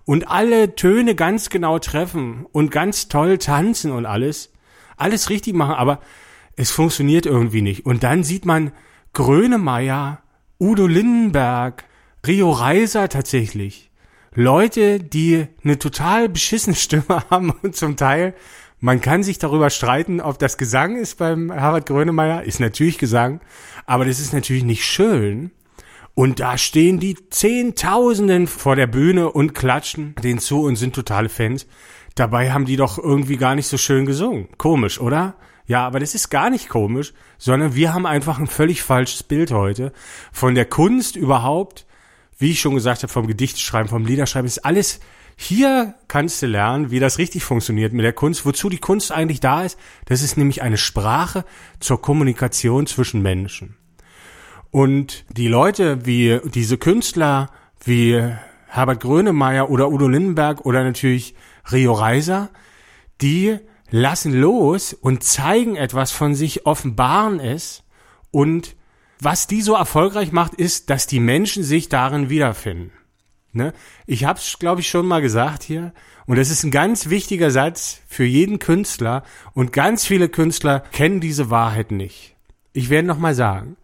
und 0.05 0.29
alle 0.29 0.75
Töne 0.75 1.15
ganz 1.15 1.51
genau 1.51 1.79
treffen 1.79 2.47
und 2.53 2.71
ganz 2.71 3.09
toll 3.09 3.39
tanzen 3.39 3.93
und 3.93 4.07
alles, 4.07 4.53
alles 4.97 5.31
richtig 5.31 5.55
machen, 5.55 5.75
aber 5.75 6.01
es 6.57 6.71
funktioniert 6.71 7.27
irgendwie 7.27 7.63
nicht. 7.63 7.87
Und 7.87 8.03
dann 8.03 8.25
sieht 8.25 8.45
man 8.45 8.73
Grönemeyer, 9.13 10.23
Udo 10.61 10.87
Lindenberg, 10.87 11.85
Rio 12.25 12.53
Reiser 12.53 13.09
tatsächlich. 13.09 13.91
Leute, 14.33 15.01
die 15.01 15.49
eine 15.65 15.79
total 15.81 16.29
beschissene 16.29 16.77
Stimme 16.77 17.25
haben 17.31 17.51
und 17.63 17.75
zum 17.75 17.97
Teil, 17.97 18.35
man 18.79 19.01
kann 19.01 19.25
sich 19.25 19.39
darüber 19.39 19.71
streiten, 19.71 20.21
ob 20.21 20.39
das 20.39 20.57
Gesang 20.57 20.97
ist 20.97 21.19
beim 21.19 21.53
Harvard 21.53 21.87
Grönemeyer, 21.87 22.45
ist 22.45 22.61
natürlich 22.61 22.99
Gesang, 22.99 23.41
aber 23.87 24.05
das 24.05 24.21
ist 24.21 24.33
natürlich 24.33 24.63
nicht 24.63 24.85
schön. 24.85 25.51
Und 26.15 26.39
da 26.39 26.59
stehen 26.59 27.01
die 27.01 27.17
Zehntausenden 27.31 28.47
vor 28.47 28.77
der 28.77 28.87
Bühne 28.87 29.33
und 29.33 29.55
klatschen 29.55 30.15
den 30.23 30.39
zu 30.39 30.63
und 30.63 30.77
sind 30.77 30.95
totale 30.95 31.29
Fans. 31.29 31.67
Dabei 32.15 32.53
haben 32.53 32.67
die 32.67 32.77
doch 32.77 32.99
irgendwie 32.99 33.37
gar 33.37 33.57
nicht 33.57 33.67
so 33.67 33.79
schön 33.79 34.07
gesungen. 34.07 34.49
Komisch, 34.59 35.01
oder? 35.01 35.35
Ja, 35.67 35.87
aber 35.87 35.99
das 36.01 36.15
ist 36.15 36.29
gar 36.29 36.51
nicht 36.51 36.69
komisch, 36.69 37.15
sondern 37.39 37.75
wir 37.75 37.95
haben 37.95 38.07
einfach 38.07 38.39
ein 38.39 38.47
völlig 38.47 38.83
falsches 38.83 39.23
Bild 39.25 39.51
heute 39.51 39.93
von 40.31 40.55
der 40.55 40.67
Kunst 40.67 41.17
überhaupt. 41.17 41.87
Wie 42.43 42.51
ich 42.51 42.61
schon 42.61 42.75
gesagt 42.75 43.05
habe, 43.05 43.13
vom 43.13 43.29
Gedichtschreiben, 43.29 43.89
vom 43.89 44.05
Liederschreiben 44.05 44.49
ist 44.49 44.65
alles 44.65 44.99
hier 45.37 45.95
kannst 46.09 46.43
du 46.43 46.47
lernen, 46.47 46.91
wie 46.91 46.99
das 46.99 47.19
richtig 47.19 47.45
funktioniert 47.45 47.93
mit 47.93 48.05
der 48.05 48.13
Kunst, 48.13 48.45
wozu 48.45 48.69
die 48.69 48.79
Kunst 48.79 49.13
eigentlich 49.13 49.39
da 49.39 49.63
ist. 49.63 49.79
Das 50.07 50.23
ist 50.23 50.37
nämlich 50.37 50.61
eine 50.61 50.77
Sprache 50.77 51.45
zur 51.79 52.03
Kommunikation 52.03 52.89
zwischen 52.89 53.23
Menschen. 53.23 53.77
Und 54.73 55.25
die 55.31 55.47
Leute 55.47 56.05
wie 56.05 56.41
diese 56.53 56.79
Künstler 56.79 57.49
wie 57.85 58.21
Herbert 58.67 59.01
Grönemeyer 59.01 59.71
oder 59.71 59.89
Udo 59.91 60.09
Lindenberg 60.09 60.67
oder 60.67 60.83
natürlich 60.83 61.37
Rio 61.71 61.93
Reiser, 61.93 62.51
die 63.21 63.57
lassen 63.91 64.33
los 64.33 64.95
und 64.95 65.23
zeigen 65.23 65.77
etwas 65.77 66.11
von 66.11 66.35
sich, 66.35 66.67
offenbaren 66.67 67.39
es 67.39 67.85
und 68.33 68.75
was 69.25 69.47
die 69.47 69.63
so 69.63 69.75
erfolgreich 69.75 70.33
macht, 70.33 70.55
ist, 70.55 70.91
dass 70.91 71.07
die 71.07 71.21
Menschen 71.21 71.63
sich 71.63 71.89
darin 71.89 72.29
wiederfinden. 72.29 72.93
Ne? 73.53 73.73
Ich 74.07 74.25
habe 74.25 74.39
es, 74.39 74.59
glaube 74.59 74.81
ich, 74.81 74.89
schon 74.89 75.07
mal 75.07 75.21
gesagt 75.21 75.63
hier. 75.63 75.93
Und 76.27 76.37
das 76.37 76.51
ist 76.51 76.65
ein 76.65 76.71
ganz 76.71 77.09
wichtiger 77.09 77.51
Satz 77.51 78.01
für 78.09 78.25
jeden 78.25 78.59
Künstler. 78.59 79.23
Und 79.53 79.73
ganz 79.73 80.07
viele 80.07 80.29
Künstler 80.29 80.81
kennen 80.81 81.21
diese 81.21 81.51
Wahrheit 81.51 81.93
nicht. 81.93 82.35
Ich 82.73 82.91
werde 82.91 83.07
noch 83.07 83.19
mal 83.19 83.35
sagen. 83.35 83.77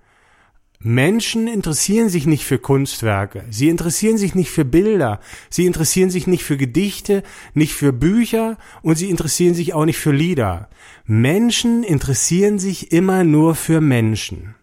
Menschen 0.81 1.49
interessieren 1.49 2.09
sich 2.09 2.27
nicht 2.27 2.45
für 2.45 2.59
Kunstwerke. 2.59 3.45
Sie 3.51 3.69
interessieren 3.69 4.17
sich 4.17 4.35
nicht 4.35 4.51
für 4.51 4.65
Bilder. 4.65 5.21
Sie 5.51 5.67
interessieren 5.67 6.11
sich 6.11 6.27
nicht 6.27 6.45
für 6.45 6.57
Gedichte, 6.57 7.25
nicht 7.53 7.75
für 7.75 7.93
Bücher 7.93 8.59
und 8.83 8.95
sie 8.97 9.11
interessieren 9.11 9.55
sich 9.55 9.75
auch 9.75 9.85
nicht 9.85 9.99
für 9.99 10.13
Lieder. 10.13 10.69
Menschen 11.05 11.83
interessieren 11.83 12.61
sich 12.61 12.93
immer 12.93 13.25
nur 13.25 13.57
für 13.57 13.81
Menschen. 13.81 14.55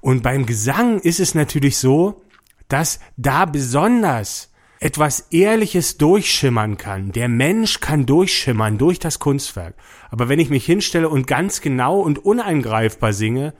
Und 0.00 0.22
beim 0.22 0.46
Gesang 0.46 1.00
ist 1.00 1.20
es 1.20 1.34
natürlich 1.34 1.78
so, 1.78 2.22
dass 2.68 3.00
da 3.16 3.44
besonders 3.44 4.52
etwas 4.78 5.28
Ehrliches 5.30 5.96
durchschimmern 5.96 6.76
kann. 6.76 7.12
Der 7.12 7.28
Mensch 7.28 7.80
kann 7.80 8.06
durchschimmern 8.06 8.78
durch 8.78 8.98
das 8.98 9.18
Kunstwerk. 9.18 9.74
Aber 10.10 10.28
wenn 10.28 10.38
ich 10.38 10.50
mich 10.50 10.66
hinstelle 10.66 11.08
und 11.08 11.26
ganz 11.26 11.60
genau 11.60 12.00
und 12.00 12.24
uneingreifbar 12.24 13.12
singe, 13.12 13.54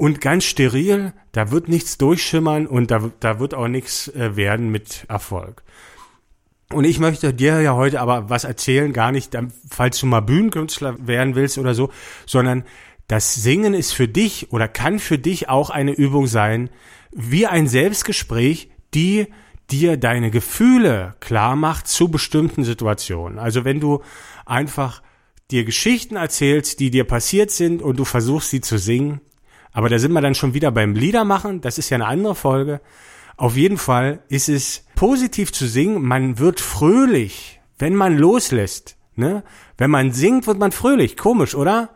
und 0.00 0.22
ganz 0.22 0.44
steril, 0.44 1.12
da 1.32 1.50
wird 1.50 1.68
nichts 1.68 1.98
durchschimmern 1.98 2.66
und 2.66 2.90
da, 2.90 3.10
da 3.20 3.38
wird 3.38 3.52
auch 3.52 3.68
nichts 3.68 4.08
äh, 4.08 4.34
werden 4.34 4.70
mit 4.70 5.04
Erfolg. 5.08 5.62
Und 6.72 6.84
ich 6.84 6.98
möchte 7.00 7.34
dir 7.34 7.60
ja 7.60 7.74
heute 7.74 8.00
aber 8.00 8.30
was 8.30 8.44
erzählen, 8.44 8.94
gar 8.94 9.12
nicht, 9.12 9.36
falls 9.68 10.00
du 10.00 10.06
mal 10.06 10.20
Bühnenkünstler 10.20 11.06
werden 11.06 11.34
willst 11.34 11.58
oder 11.58 11.74
so, 11.74 11.90
sondern 12.24 12.64
das 13.10 13.34
Singen 13.34 13.74
ist 13.74 13.90
für 13.90 14.06
dich 14.06 14.52
oder 14.52 14.68
kann 14.68 15.00
für 15.00 15.18
dich 15.18 15.48
auch 15.48 15.70
eine 15.70 15.90
Übung 15.90 16.28
sein, 16.28 16.70
wie 17.10 17.48
ein 17.48 17.66
Selbstgespräch, 17.66 18.70
die 18.94 19.26
dir 19.68 19.96
deine 19.96 20.30
Gefühle 20.30 21.16
klar 21.18 21.56
macht 21.56 21.88
zu 21.88 22.08
bestimmten 22.08 22.62
Situationen. 22.62 23.40
Also 23.40 23.64
wenn 23.64 23.80
du 23.80 24.00
einfach 24.46 25.02
dir 25.50 25.64
Geschichten 25.64 26.14
erzählst, 26.14 26.78
die 26.78 26.92
dir 26.92 27.02
passiert 27.02 27.50
sind 27.50 27.82
und 27.82 27.98
du 27.98 28.04
versuchst 28.04 28.50
sie 28.50 28.60
zu 28.60 28.78
singen, 28.78 29.20
aber 29.72 29.88
da 29.88 29.98
sind 29.98 30.12
wir 30.12 30.20
dann 30.20 30.36
schon 30.36 30.54
wieder 30.54 30.70
beim 30.70 30.94
Liedermachen. 30.94 31.60
Das 31.60 31.78
ist 31.78 31.90
ja 31.90 31.96
eine 31.96 32.06
andere 32.06 32.36
Folge. 32.36 32.80
Auf 33.36 33.56
jeden 33.56 33.78
Fall 33.78 34.22
ist 34.28 34.48
es 34.48 34.84
positiv 34.94 35.50
zu 35.50 35.66
singen. 35.66 36.00
Man 36.00 36.38
wird 36.38 36.60
fröhlich, 36.60 37.60
wenn 37.76 37.96
man 37.96 38.16
loslässt. 38.16 38.96
Ne? 39.16 39.42
Wenn 39.78 39.90
man 39.90 40.12
singt, 40.12 40.46
wird 40.46 40.60
man 40.60 40.70
fröhlich. 40.70 41.16
Komisch, 41.16 41.56
oder? 41.56 41.90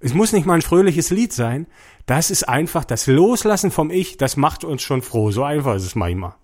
Es 0.00 0.14
muss 0.14 0.32
nicht 0.32 0.46
mal 0.46 0.54
ein 0.54 0.62
fröhliches 0.62 1.10
Lied 1.10 1.32
sein. 1.32 1.66
Das 2.06 2.30
ist 2.30 2.48
einfach 2.48 2.84
das 2.84 3.06
Loslassen 3.06 3.70
vom 3.70 3.90
Ich. 3.90 4.16
Das 4.16 4.36
macht 4.36 4.64
uns 4.64 4.82
schon 4.82 5.02
froh. 5.02 5.30
So 5.30 5.42
einfach 5.42 5.76
ist 5.76 5.84
es 5.84 5.94
manchmal. 5.94 6.34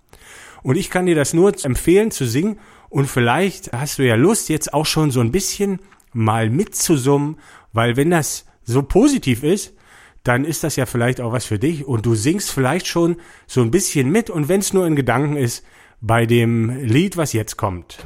Und 0.63 0.77
ich 0.77 0.91
kann 0.91 1.07
dir 1.07 1.15
das 1.15 1.35
nur 1.35 1.53
empfehlen 1.65 2.11
zu 2.11 2.27
singen. 2.27 2.59
Und 2.89 3.07
vielleicht 3.07 3.73
hast 3.73 3.99
du 3.99 4.07
ja 4.07 4.17
Lust, 4.17 4.49
jetzt 4.49 4.75
auch 4.75 4.87
schon 4.87 5.11
so 5.11 5.21
ein 5.21 5.33
bisschen 5.33 5.81
mal 6.13 6.49
mitzusummen, 6.51 7.39
weil 7.73 7.97
wenn 7.97 8.11
das 8.11 8.47
so 8.65 8.83
positiv 8.83 9.43
ist, 9.43 9.75
dann 10.23 10.45
ist 10.45 10.65
das 10.65 10.77
ja 10.77 10.87
vielleicht 10.87 11.21
auch 11.21 11.33
was 11.33 11.45
für 11.45 11.59
dich 11.59 11.85
und 11.85 12.07
du 12.07 12.15
singst 12.15 12.51
vielleicht 12.51 12.87
schon 12.87 13.17
so 13.47 13.61
ein 13.61 13.71
bisschen 13.71 14.11
mit 14.11 14.31
und 14.31 14.49
wenn 14.49 14.61
es 14.61 14.73
nur 14.73 14.87
in 14.87 14.97
Gedanken 14.97 15.37
ist, 15.37 15.65
bei 16.01 16.25
dem 16.25 16.71
Lied, 16.81 17.17
was 17.17 17.33
jetzt 17.33 17.57
kommt. 17.57 17.99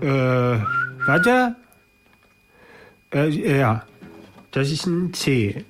Äh, 0.00 0.58
warte. 1.06 1.56
Äh, 3.12 3.58
ja, 3.58 3.82
das 4.50 4.70
ist 4.70 4.86
ein 4.86 5.12
C. 5.12 5.64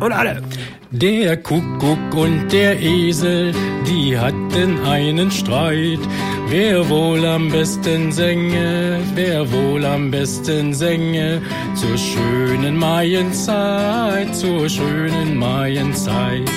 Und 0.00 0.12
alle. 0.12 0.42
Der 0.90 1.36
Kuckuck 1.36 2.14
und 2.14 2.48
der 2.50 2.80
Esel, 2.80 3.52
die 3.86 4.18
hatten 4.18 4.78
einen 4.86 5.30
Streit. 5.30 6.00
Wer 6.48 6.88
wohl 6.88 7.24
am 7.26 7.50
besten 7.50 8.10
sänge, 8.10 9.00
wer 9.14 9.50
wohl 9.52 9.84
am 9.84 10.10
besten 10.10 10.72
sänge, 10.72 11.42
zur 11.74 11.96
schönen 11.98 12.78
Maienzeit, 12.78 14.34
zur 14.34 14.66
schönen 14.68 15.36
Maienzeit. 15.36 16.50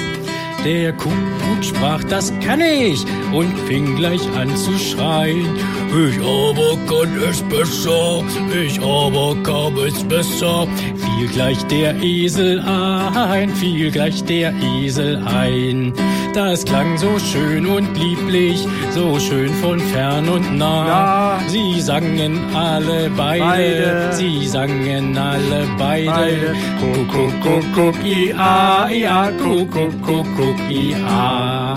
Der 0.64 0.94
Kuckuck 0.94 1.64
sprach, 1.64 2.04
das 2.04 2.32
kann 2.46 2.62
ich 2.62 3.04
und 3.34 3.52
fing 3.68 3.96
gleich 3.96 4.22
an 4.38 4.56
zu 4.56 4.78
schreien. 4.78 5.48
Ich 5.90 6.18
aber 6.20 6.78
kann 6.88 7.10
es 7.30 7.42
besser, 7.44 8.24
ich 8.54 8.80
aber 8.80 9.36
kann 9.44 9.76
es 9.86 10.04
besser. 10.04 10.68
Fiel 10.96 11.28
gleich 11.34 11.62
der 11.66 11.96
Esel 12.02 12.60
ein, 12.60 13.50
fiel 13.50 13.92
gleich 13.92 14.24
der 14.24 14.54
Esel 14.80 15.22
ein. 15.26 15.94
Das 16.34 16.64
klang 16.64 16.98
so 16.98 17.20
schön 17.20 17.66
und 17.66 17.98
lieblich, 17.98 18.66
so 18.92 19.20
schön 19.20 19.50
von 19.56 19.80
fern 19.80 20.30
und 20.30 20.58
nah. 20.58 21.40
Sie 21.48 21.82
sangen 21.82 22.40
alle 22.56 23.10
beide, 23.18 23.44
Beide. 23.44 24.10
sie 24.14 24.48
sangen 24.48 25.18
alle 25.18 25.68
beide. 25.78 26.10
Beide. 26.10 26.56
Kuckuck, 26.80 27.42
kuckuck, 27.42 28.06
ia, 28.06 28.90
ia, 28.90 29.32
kuckuck, 29.44 30.02
kuckuck, 30.02 30.51
ia. 30.70 31.76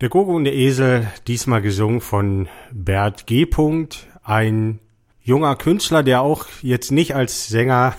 Der 0.00 0.08
Gogo 0.08 0.34
und 0.34 0.44
der 0.44 0.54
Esel, 0.54 1.06
diesmal 1.28 1.62
gesungen 1.62 2.00
von 2.00 2.48
Bert 2.72 3.26
G. 3.26 3.46
Ein 4.24 4.80
junger 5.22 5.54
Künstler, 5.54 6.02
der 6.02 6.22
auch 6.22 6.46
jetzt 6.60 6.90
nicht 6.90 7.14
als 7.14 7.46
Sänger 7.46 7.94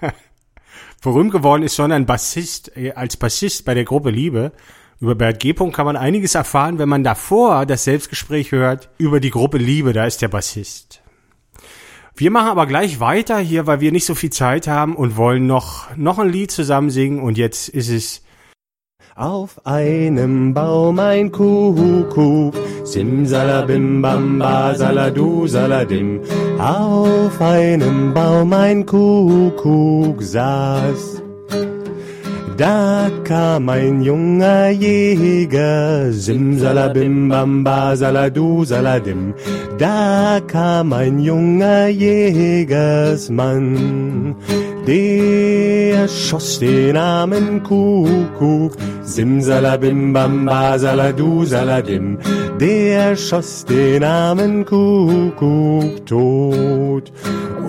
berühmt 1.02 1.30
geworden 1.30 1.62
ist, 1.62 1.76
sondern 1.76 2.06
Bassist, 2.06 2.76
äh, 2.76 2.92
als 2.92 3.16
Bassist 3.16 3.64
bei 3.64 3.74
der 3.74 3.84
Gruppe 3.84 4.10
Liebe. 4.10 4.50
Über 5.00 5.14
Bert 5.14 5.38
G. 5.38 5.52
Kann 5.52 5.86
man 5.86 5.96
einiges 5.96 6.34
erfahren, 6.34 6.78
wenn 6.78 6.88
man 6.88 7.04
davor 7.04 7.66
das 7.66 7.84
Selbstgespräch 7.84 8.50
hört 8.50 8.88
über 8.98 9.20
die 9.20 9.30
Gruppe 9.30 9.58
Liebe, 9.58 9.92
da 9.92 10.06
ist 10.06 10.22
der 10.22 10.28
Bassist. 10.28 11.03
Wir 12.16 12.30
machen 12.30 12.48
aber 12.48 12.66
gleich 12.66 13.00
weiter 13.00 13.38
hier, 13.38 13.66
weil 13.66 13.80
wir 13.80 13.90
nicht 13.90 14.04
so 14.06 14.14
viel 14.14 14.30
Zeit 14.30 14.68
haben 14.68 14.94
und 14.94 15.16
wollen 15.16 15.48
noch, 15.48 15.88
noch 15.96 16.20
ein 16.20 16.28
Lied 16.28 16.52
zusammen 16.52 16.90
singen 16.90 17.20
und 17.20 17.36
jetzt 17.36 17.68
ist 17.68 17.88
es 17.88 18.22
Auf 19.16 19.66
einem 19.66 20.54
Baum 20.54 21.00
ein 21.00 21.32
Kuckuck, 21.32 22.54
Simsalabim 22.84 24.00
bamba 24.00 24.76
saladu 24.76 25.48
saladim. 25.48 26.20
Auf 26.58 27.40
einem 27.40 28.14
Baum 28.14 28.52
ein 28.52 28.86
Kuckuck 28.86 30.22
saß. 30.22 31.20
Da 32.56 33.10
kam 33.24 33.68
ein 33.68 34.00
junger 34.00 34.70
Jäger, 34.70 36.12
Simsalabim 36.12 37.28
bamba 37.28 37.96
saladu 37.96 38.64
saladim. 38.64 39.34
Da 39.78 40.40
kam 40.46 40.92
ein 40.92 41.18
junger 41.18 41.88
Jägersmann, 41.88 43.66
der 44.86 46.08
schoss 46.08 46.58
den 46.58 46.96
armen 46.96 47.62
Kuckuck, 47.62 48.76
Simsalabim 49.02 50.12
bamba 50.12 50.78
saladu 50.78 51.44
saladim. 51.44 52.18
Der 52.60 53.16
schoss 53.16 53.64
den 53.64 54.04
armen 54.04 54.64
Kuckuck 54.64 56.06
tot. 56.06 57.12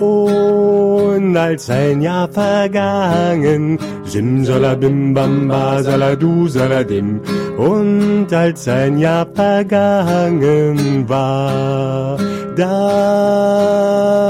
Und 0.00 1.36
als 1.36 1.70
ein 1.70 2.02
Jahr 2.02 2.28
vergangen, 2.28 3.78
Simsalabim 4.04 5.14
bamba 5.14 5.82
saladu 5.82 6.48
saladim. 6.48 7.20
Und 7.56 8.30
als 8.32 8.68
ein 8.68 8.98
Jahr 8.98 9.26
vergangen 9.34 11.08
war, 11.08 12.18
da 12.56 14.25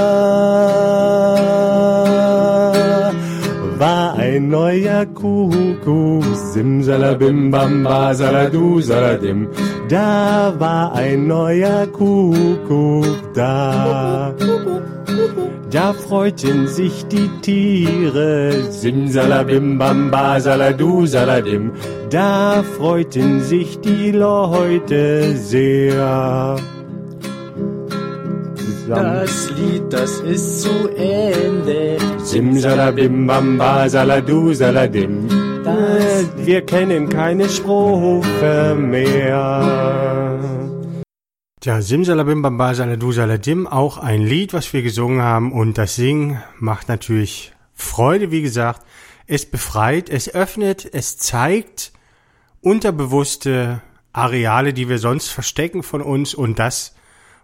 neuer 4.48 5.06
Kuckuck, 5.06 6.24
Simsalabim 6.52 7.50
bamba 7.50 8.14
saladu 8.14 8.80
saladim. 8.80 9.48
Da 9.88 10.54
war 10.58 10.94
ein 10.94 11.26
neuer 11.26 11.86
Kuckuck 11.86 13.34
da. 13.34 14.34
Da 15.70 15.92
freuten 15.92 16.68
sich 16.68 17.06
die 17.08 17.28
Tiere, 17.42 18.70
Simsalabim 18.70 19.78
bamba 19.78 20.40
saladu 20.40 21.06
saladim. 21.06 21.72
Da 22.10 22.62
freuten 22.76 23.40
sich 23.40 23.80
die 23.80 24.12
Leute 24.12 25.36
sehr. 25.36 26.56
Das 28.88 29.50
Lied, 29.50 29.92
das 29.92 30.20
ist 30.20 30.62
zu 30.62 30.88
Ende. 30.96 31.98
Simsalabim 32.18 33.26
bamba 33.26 33.88
saladu 33.88 34.52
saladim. 34.54 35.28
Das 35.64 36.46
Wir 36.46 36.64
kennen 36.64 37.08
keine 37.08 37.48
Strophe 37.48 38.76
mehr. 38.78 40.38
Tja, 41.60 41.82
Simsalabim 41.82 42.42
Bamba 42.42 42.74
Saladu 42.74 43.10
Saladim, 43.10 43.66
auch 43.66 43.98
ein 43.98 44.22
Lied, 44.22 44.52
was 44.52 44.72
wir 44.72 44.82
gesungen 44.82 45.22
haben 45.22 45.50
und 45.50 45.78
das 45.78 45.96
Singen 45.96 46.40
macht 46.60 46.88
natürlich 46.88 47.52
Freude, 47.74 48.30
wie 48.30 48.42
gesagt. 48.42 48.86
Es 49.26 49.44
befreit, 49.46 50.08
es 50.08 50.32
öffnet, 50.32 50.88
es 50.92 51.18
zeigt 51.18 51.92
unterbewusste 52.60 53.82
Areale, 54.12 54.72
die 54.72 54.88
wir 54.88 54.98
sonst 54.98 55.28
verstecken 55.28 55.82
von 55.82 56.02
uns 56.02 56.34
und 56.34 56.60
das 56.60 56.95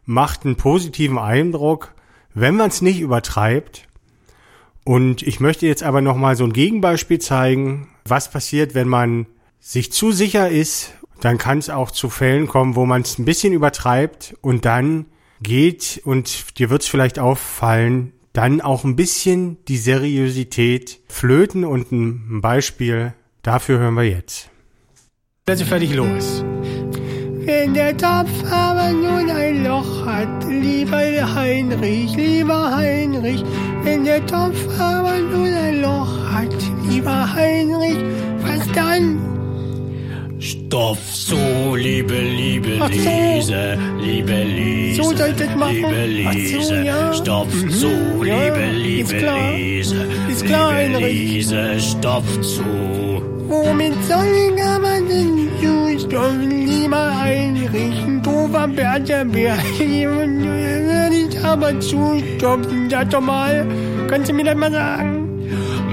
macht 0.05 0.45
einen 0.45 0.57
positiven 0.57 1.19
Eindruck, 1.19 1.95
wenn 2.35 2.57
man 2.57 2.69
es 2.69 2.83
nicht 2.83 3.01
übertreibt. 3.01 3.89
Und 4.85 5.23
ich 5.23 5.41
möchte 5.41 5.67
jetzt 5.67 5.83
aber 5.83 6.01
nochmal 6.01 6.37
so 6.37 6.45
ein 6.45 6.53
Gegenbeispiel 6.53 7.21
zeigen, 7.21 7.89
was 8.05 8.31
passiert, 8.31 8.75
wenn 8.75 8.89
man 8.89 9.27
sich 9.61 9.93
zu 9.93 10.11
sicher 10.11 10.49
ist, 10.49 10.95
dann 11.21 11.39
kann 11.39 11.59
es 11.59 11.71
auch 11.71 11.93
zu 11.93 12.11
Fällen 12.11 12.49
kommen, 12.49 12.75
wo 12.75 12.85
man 12.85 13.03
es 13.03 13.19
ein 13.19 13.25
bisschen 13.25 13.53
übertreibt 13.53 14.35
und 14.41 14.65
dann 14.65 15.07
geht, 15.41 16.01
und 16.05 16.59
dir 16.59 16.69
wird 16.71 16.83
es 16.83 16.89
vielleicht 16.89 17.19
auffallen, 17.21 18.13
dann 18.33 18.61
auch 18.61 18.85
ein 18.85 18.97
bisschen 18.97 19.63
die 19.67 19.77
Seriosität 19.77 21.01
flöten 21.09 21.65
und 21.65 21.93
ein 21.93 22.41
Beispiel 22.41 23.15
dafür 23.43 23.79
hören 23.79 23.95
wir 23.95 24.05
jetzt. 24.05 24.51
Also 25.47 25.65
fertig 25.65 25.95
los. 25.95 26.45
Wenn 27.45 27.75
der 27.75 27.97
Topf 27.97 28.31
aber 28.51 28.91
nun 28.91 29.29
ein 29.31 29.65
Loch 29.65 30.07
hat, 30.07 30.29
lieber 30.49 30.99
Heinrich, 31.35 32.15
lieber 32.17 32.77
Heinrich, 32.77 33.43
wenn 33.83 34.05
der 34.05 34.25
Topf 34.27 34.57
aber 34.79 35.19
nun 35.19 35.53
ein 35.53 35.83
Loch 35.83 36.13
hat, 36.33 36.55
lieber 36.89 37.35
Heinrich, 37.35 37.99
was 38.47 38.71
dann? 38.73 39.19
Stoff 40.39 40.99
so, 41.13 41.75
liebe, 41.77 42.15
liebe 42.15 42.79
Ach 42.81 42.91
so. 42.93 43.35
Lise, 43.37 43.79
liebe 44.01 44.43
Lise, 44.45 45.03
So 45.03 45.17
soll 45.17 45.33
das 45.33 45.55
machen? 45.57 45.75
liebe 46.07 46.29
Ach 46.29 46.33
so, 46.33 46.39
Lise, 46.59 46.83
ja. 46.85 47.13
Stoff 47.13 47.55
Mhm. 47.55 47.71
zu, 47.71 47.89
Ja, 48.25 48.35
liebe, 48.45 48.59
ist 48.61 48.83
liebe 49.13 49.15
klar. 49.19 49.53
Lise, 49.57 50.07
Ist 50.31 50.45
klar, 50.47 50.73
liebe 50.83 50.95
Heinrich. 50.97 51.13
Lise, 51.35 51.81
Stoff 51.81 52.41
zu. 52.41 52.65
Womit 53.49 53.93
soll 54.09 54.27
ich 54.57 54.63
aber 54.65 54.99
denn 55.09 55.43
zustoffen, 56.03 56.51
lieber 56.51 56.62
Heinrich, 56.97 58.03
ein 58.07 58.23
doofer 58.23 58.69
Bertha-Bär, 58.69 59.57
würde 59.79 61.17
ich 61.17 61.45
aber 61.45 61.79
zustopfen, 61.81 62.89
sag 62.91 63.11
doch 63.11 63.21
mal, 63.21 63.67
kannst 64.09 64.31
du 64.31 64.35
mir 64.35 64.45
das 64.45 64.57
mal 64.57 64.73
sagen? 64.73 65.19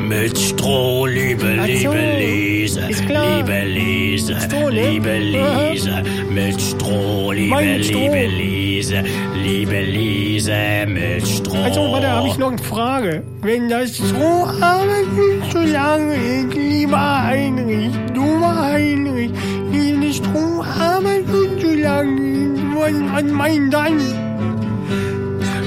Mit 0.07 0.37
Stroh, 0.37 1.05
liebe, 1.05 1.45
so, 1.83 1.91
liebe 1.91 2.17
Lise, 2.19 2.81
ist 2.89 3.05
klar. 3.05 3.37
liebe 3.37 3.61
Lise, 3.65 4.35
Stroh, 4.41 4.69
ne? 4.69 4.89
liebe 4.89 5.09
Aha. 5.39 5.69
Lise, 5.69 6.03
mit 6.33 6.59
Stroh, 6.61 7.31
liebe, 7.31 7.49
Mein 7.55 7.83
Stroh. 7.83 7.99
liebe 7.99 8.25
Lise, 8.25 9.03
liebe 9.43 9.81
Lise, 9.81 10.55
mit 10.87 11.27
Stroh. 11.27 11.61
Also, 11.63 11.91
warte, 11.91 12.07
habe 12.09 12.27
ich 12.27 12.37
noch 12.39 12.49
eine 12.49 12.57
Frage. 12.57 13.21
Wenn 13.43 13.69
das 13.69 13.97
so 13.97 14.15
aber 14.61 14.85
nicht 15.15 15.51
so 15.53 15.59
lange 15.59 16.15
ist, 16.15 16.55
lieber 16.55 17.23
Heinrich, 17.23 17.91
dummer 18.13 18.71
Heinrich, 18.71 19.29
diese 19.71 20.13
Stroharbeit 20.13 21.25
nicht 21.27 21.61
so 21.61 21.71
lange, 21.73 22.55
was, 22.75 22.93
was 23.23 23.31
meint 23.31 23.73
dann? 23.73 23.99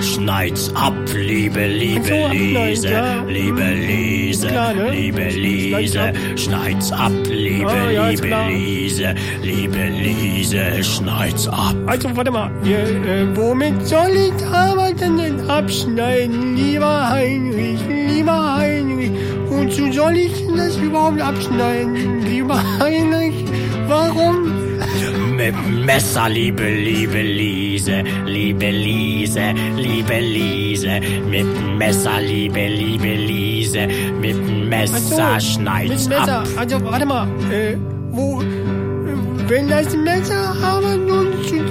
Schneid's 0.02 0.70
ab, 0.74 0.94
liebe, 1.14 1.66
liebe 1.66 2.04
so, 2.04 2.28
Lise, 2.32 2.90
ja. 2.90 3.22
liebe 3.28 3.62
Lise, 3.62 4.48
Klar, 4.48 4.74
ne? 4.74 4.90
liebe 4.90 5.28
Lise, 5.28 6.00
ab. 6.00 6.14
schneid's 6.36 6.92
ab, 6.92 7.12
liebe, 7.28 7.68
Ah, 7.70 7.90
ja, 7.90 8.08
liebe. 8.08 8.28
Lise, 8.50 9.14
liebe 9.42 9.78
Lise, 10.00 10.82
schneid's 10.82 11.46
ab. 11.48 11.74
Also, 11.86 12.14
warte 12.16 12.30
mal, 12.30 12.50
ja, 12.64 12.78
äh, 12.78 13.36
womit 13.36 13.86
soll 13.86 14.10
ich 14.10 14.46
aber 14.46 14.92
denn 14.92 15.16
denn 15.18 15.40
abschneiden, 15.48 16.56
lieber 16.56 17.10
Heinrich, 17.10 17.80
lieber 17.88 18.56
Heinrich? 18.58 19.10
Wozu 19.48 19.92
soll 19.92 20.16
ich 20.16 20.32
denn 20.46 20.56
das 20.56 20.76
überhaupt 20.78 21.20
abschneiden, 21.20 22.22
lieber 22.24 22.60
Heinrich? 22.80 23.41
Warum? 23.92 24.36
Mit 25.36 25.54
Messer, 25.84 26.28
liebe, 26.30 26.62
liebe 26.62 27.20
Liese, 27.20 28.02
liebe 28.24 28.70
Liese, 28.70 29.52
liebe 29.76 30.18
Liese. 30.18 31.00
Mit 31.28 31.46
Messer, 31.76 32.20
liebe, 32.22 32.68
liebe 32.68 33.12
Liese, 33.14 33.86
mit 34.18 34.38
Messer 34.70 35.38
schneid's 35.40 36.08
mit 36.08 36.18
Messer. 36.18 36.40
ab. 36.40 36.48
Also, 36.56 36.82
warte 36.84 37.04
mal. 37.04 37.26
Äh, 37.50 37.76
wo, 38.12 38.42
wenn 39.48 39.68
das 39.68 39.94
Messer 39.94 40.54
aber 40.62 40.96
nun 40.96 41.26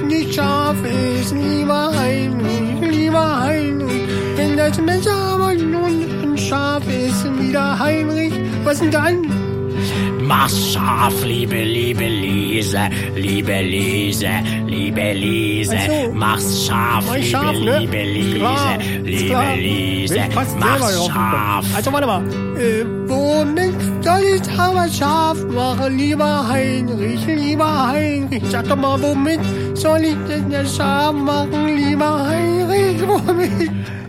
nicht 0.07 0.35
scharf 0.35 0.77
ist, 1.19 1.33
lieber 1.33 1.91
Heinrich, 1.97 2.91
lieber 2.99 3.41
Heinrich. 3.41 4.03
Wenn 4.35 4.57
das 4.57 4.79
Messer 4.79 5.15
aber 5.15 5.55
nun 5.55 6.37
scharf 6.37 6.83
ist, 6.87 7.25
wieder 7.39 7.79
Heinrich, 7.79 8.33
was 8.63 8.79
denn 8.79 8.91
dann? 8.91 9.40
Mach's 10.31 10.71
scharf, 10.71 11.25
liebe, 11.25 11.61
liebe 11.61 12.05
Liese, 12.07 12.89
liebe 13.15 13.61
Liese, 13.63 14.29
liebe 14.65 15.11
Liese. 15.11 15.75
Ach 15.75 15.87
so. 15.87 16.13
Mach's 16.13 16.65
scharf, 16.65 17.05
liebe, 17.13 17.25
scharf, 17.27 17.59
ne? 17.59 17.79
liebe 17.79 18.03
Liese, 18.03 18.37
Klar, 18.37 18.77
liebe 19.03 19.25
klar. 19.27 19.57
Selber 20.07 20.45
Mach's 20.57 21.05
scharf. 21.05 21.65
Also 21.75 21.91
warte 21.91 22.07
mal. 22.07 22.23
Äh, 22.57 22.85
womit 23.09 23.75
soll 24.01 24.23
ich 24.23 24.59
aber 24.59 24.87
scharf 24.87 25.43
machen, 25.49 25.97
lieber 25.97 26.47
Heinrich, 26.47 27.25
lieber 27.27 27.87
Heinrich? 27.89 28.43
Sag 28.49 28.69
doch 28.69 28.77
mal, 28.77 29.01
womit 29.01 29.41
soll 29.73 29.99
ich 29.99 30.17
denn 30.29 30.49
das 30.49 30.77
scharf 30.77 31.13
machen, 31.13 31.75
lieber 31.75 32.25
Heinrich? 32.29 33.01
Womit? 33.05 34.00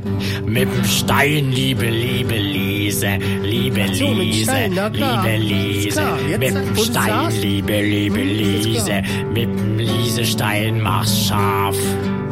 Mit 0.53 0.69
dem 0.71 0.85
Stein, 0.85 1.51
liebe, 1.51 1.87
liebe 1.87 2.35
Liese, 2.35 3.17
liebe 3.43 3.87
so, 3.95 4.13
Liese, 4.13 4.43
Stein, 4.51 4.75
na 4.75 4.91
klar. 4.91 5.25
liebe 5.27 5.45
Liese. 5.45 6.03
Mit 6.29 6.43
dem 6.43 6.77
Stein, 6.77 7.41
liebe, 7.41 7.81
liebe 7.81 8.21
Hm, 8.21 8.29
Liese, 8.29 9.03
mit 9.33 9.45
dem 9.49 9.79
Liesestein 9.79 10.83
mach's 10.83 11.27
scharf. 11.27 11.79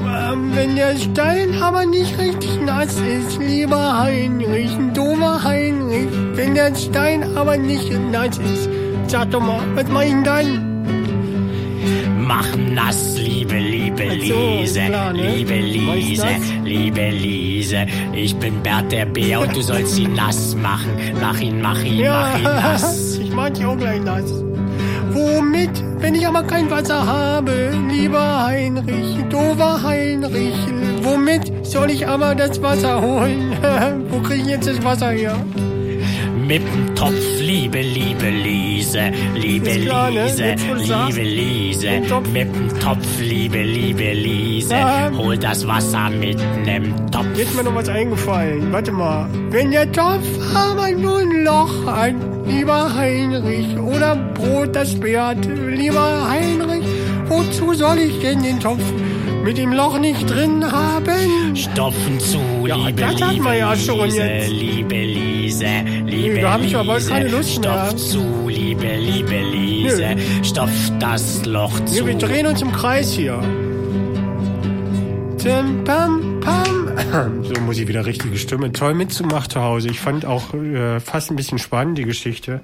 Ähm, 0.04 0.50
wenn 0.54 0.76
der 0.76 0.96
Stein 0.98 1.62
aber 1.62 1.87
nicht 1.87 2.18
richtig 2.18 2.61
nass 2.61 2.94
ist, 3.00 3.38
lieber 3.40 4.00
Heinrich, 4.00 4.70
ein 4.70 4.92
doofer 4.92 5.42
Heinrich. 5.42 6.09
Wenn 6.35 6.54
der 6.54 6.74
Stein 6.74 7.22
aber 7.38 7.56
nicht 7.56 7.90
nass 8.12 8.37
ist, 8.37 8.68
sag 9.06 9.30
doch 9.30 9.40
mal, 9.40 9.62
was 9.74 9.88
mach 9.88 10.02
ich 10.02 10.11
denn 10.11 10.24
dann? 10.24 10.66
Mach 12.18 12.54
nass, 12.54 13.16
liebe, 13.18 13.59
liebe 14.04 14.60
Liese, 14.60 14.80
klar, 14.80 15.12
ne? 15.12 15.36
liebe 15.36 15.54
Mach 15.86 15.94
ich 15.94 16.08
Liese, 16.08 16.26
liebe 16.64 17.10
Liese. 17.10 17.86
Ich 18.12 18.36
bin 18.36 18.62
Bert 18.62 18.90
der 18.92 19.06
Bär 19.06 19.40
und 19.40 19.54
du 19.54 19.60
sollst 19.60 19.98
ihn 19.98 20.14
nass 20.14 20.54
machen. 20.56 20.90
Mach 21.20 21.40
ihn, 21.40 21.60
mach 21.60 21.82
ihn, 21.82 22.06
mach 22.06 22.36
ihn 22.36 22.42
nass. 22.44 23.18
ich 23.22 23.32
mag 23.32 23.54
die 23.54 23.64
auch 23.64 23.76
gleich 23.76 24.02
nass. 24.02 24.32
Womit, 25.12 25.70
wenn 25.98 26.14
ich 26.14 26.26
aber 26.26 26.42
kein 26.44 26.70
Wasser 26.70 27.04
habe, 27.04 27.72
lieber 27.88 28.44
Heinrich, 28.46 29.16
doofer 29.28 29.82
Heinrich, 29.82 30.54
womit 31.02 31.52
soll 31.66 31.90
ich 31.90 32.06
aber 32.06 32.34
das 32.34 32.62
Wasser 32.62 33.00
holen? 33.00 33.52
Wo 34.10 34.20
krieg 34.20 34.42
ich 34.42 34.46
jetzt 34.46 34.68
das 34.68 34.82
Wasser 34.84 35.10
her? 35.10 35.34
Mit 36.50 36.62
dem 36.62 36.96
Topf, 36.96 37.14
liebe, 37.38 37.80
liebe 37.80 38.28
Liese, 38.28 39.12
liebe 39.36 39.70
klar? 39.70 40.10
Liese, 40.10 40.56
liebe 40.78 41.22
Liese. 41.22 41.90
Mit 42.32 42.56
dem 42.56 42.80
Topf. 42.80 43.20
Liebe, 43.20 43.62
liebe 43.62 44.12
Liese. 44.14 44.74
Ja. 44.74 45.12
Hol 45.16 45.38
das 45.38 45.64
Wasser 45.64 46.10
mit 46.10 46.40
nem 46.64 46.92
Topf. 47.12 47.26
Jetzt 47.36 47.50
ist 47.50 47.56
mir 47.56 47.62
noch 47.62 47.76
was 47.76 47.88
eingefallen. 47.88 48.72
Warte 48.72 48.90
mal. 48.90 49.28
Wenn 49.50 49.70
der 49.70 49.92
Topf 49.92 50.26
aber 50.52 50.90
nur 50.90 51.18
ein 51.20 51.44
Loch 51.44 51.86
hat, 51.86 52.14
lieber 52.48 52.96
Heinrich, 52.96 53.78
oder 53.78 54.16
Brot 54.34 54.74
das 54.74 54.90
sperrt, 54.90 55.46
lieber 55.46 56.28
Heinrich, 56.28 56.84
wozu 57.28 57.74
soll 57.74 57.98
ich 57.98 58.18
denn 58.22 58.42
den 58.42 58.58
Topf 58.58 58.82
mit 59.42 59.57
dem 59.59 59.72
Loch 59.72 59.98
nicht 59.98 60.29
drin 60.29 60.70
haben? 60.70 61.57
Stopfen 61.57 62.20
zu, 62.20 62.40
Ja, 62.66 62.76
liebe, 62.76 63.00
das 63.00 63.20
hat 63.22 63.33
liebe 63.33 63.44
man 63.44 63.59
ja 63.59 63.76
schon 63.76 64.05
Liese, 64.05 64.22
jetzt. 64.22 64.50
liebe 64.50 64.94
Liese, 64.94 65.66
liebe 66.05 66.40
da 66.40 66.53
hab 66.55 66.62
ich 66.62 66.76
aber 66.76 66.98
keine 67.00 67.29
Lust 67.29 67.61
mehr. 67.61 67.87
Stopf 67.87 67.96
zu, 67.96 68.48
liebe, 68.48 68.96
liebe 68.96 69.38
Liese. 69.50 70.16
Stopf 70.42 70.90
das 70.98 71.44
Loch 71.46 71.79
Ja, 71.81 71.87
zu. 71.87 72.07
wir 72.07 72.14
drehen 72.18 72.46
uns 72.46 72.61
im 72.62 72.72
Kreis 72.72 73.12
hier. 73.12 73.38
Tim, 75.38 75.85
pam, 75.85 76.40
pam. 76.40 76.76
So 77.44 77.61
muss 77.62 77.79
ich 77.79 77.88
wieder 77.88 78.05
richtige 78.05 78.37
Stimme. 78.37 78.72
Toll 78.72 78.92
mitzumachen 78.94 79.48
zu 79.50 79.61
Hause. 79.62 79.88
Ich 79.88 79.98
fand 80.00 80.26
auch 80.26 80.53
äh, 80.53 81.00
fast 81.00 81.31
ein 81.31 81.37
bisschen 81.37 81.59
spannend, 81.59 81.96
die 81.96 82.05
Geschichte. 82.05 82.62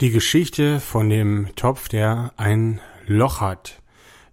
Die 0.00 0.10
Geschichte 0.10 0.78
von 0.78 1.10
dem 1.10 1.48
Topf, 1.56 1.88
der 1.88 2.32
ein 2.36 2.80
Loch 3.06 3.40
hat. 3.40 3.81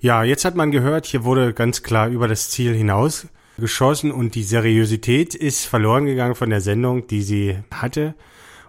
Ja, 0.01 0.23
jetzt 0.23 0.45
hat 0.45 0.55
man 0.55 0.71
gehört, 0.71 1.05
hier 1.05 1.25
wurde 1.25 1.53
ganz 1.53 1.83
klar 1.83 2.07
über 2.07 2.29
das 2.29 2.49
Ziel 2.49 2.73
hinaus 2.73 3.27
geschossen 3.57 4.13
und 4.13 4.33
die 4.33 4.43
Seriosität 4.43 5.35
ist 5.35 5.65
verloren 5.65 6.05
gegangen 6.05 6.35
von 6.35 6.49
der 6.49 6.61
Sendung, 6.61 7.07
die 7.07 7.21
sie 7.21 7.57
hatte. 7.69 8.15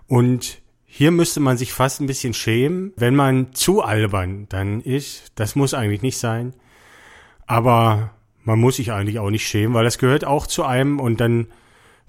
Und 0.09 0.61
hier 0.87 1.13
müsste 1.13 1.39
man 1.39 1.57
sich 1.57 1.73
fast 1.73 2.01
ein 2.01 2.09
bisschen 2.09 2.35
schämen, 2.35 2.93
wenn 2.97 3.15
man 3.15 3.55
zu 3.55 3.81
albern 3.81 4.47
dann 4.49 4.81
ist. 4.81 5.31
Das 5.37 5.55
muss 5.55 5.73
eigentlich 5.73 6.03
nicht 6.03 6.19
sein. 6.19 6.53
Aber 7.47 8.11
man 8.43 8.59
muss 8.59 8.77
sich 8.77 8.91
eigentlich 8.91 9.21
auch 9.21 9.31
nicht 9.31 9.47
schämen, 9.47 9.73
weil 9.73 9.85
das 9.85 9.99
gehört 9.99 10.25
auch 10.25 10.49
zu 10.49 10.65
einem 10.65 10.99
und 10.99 11.21
dann, 11.21 11.47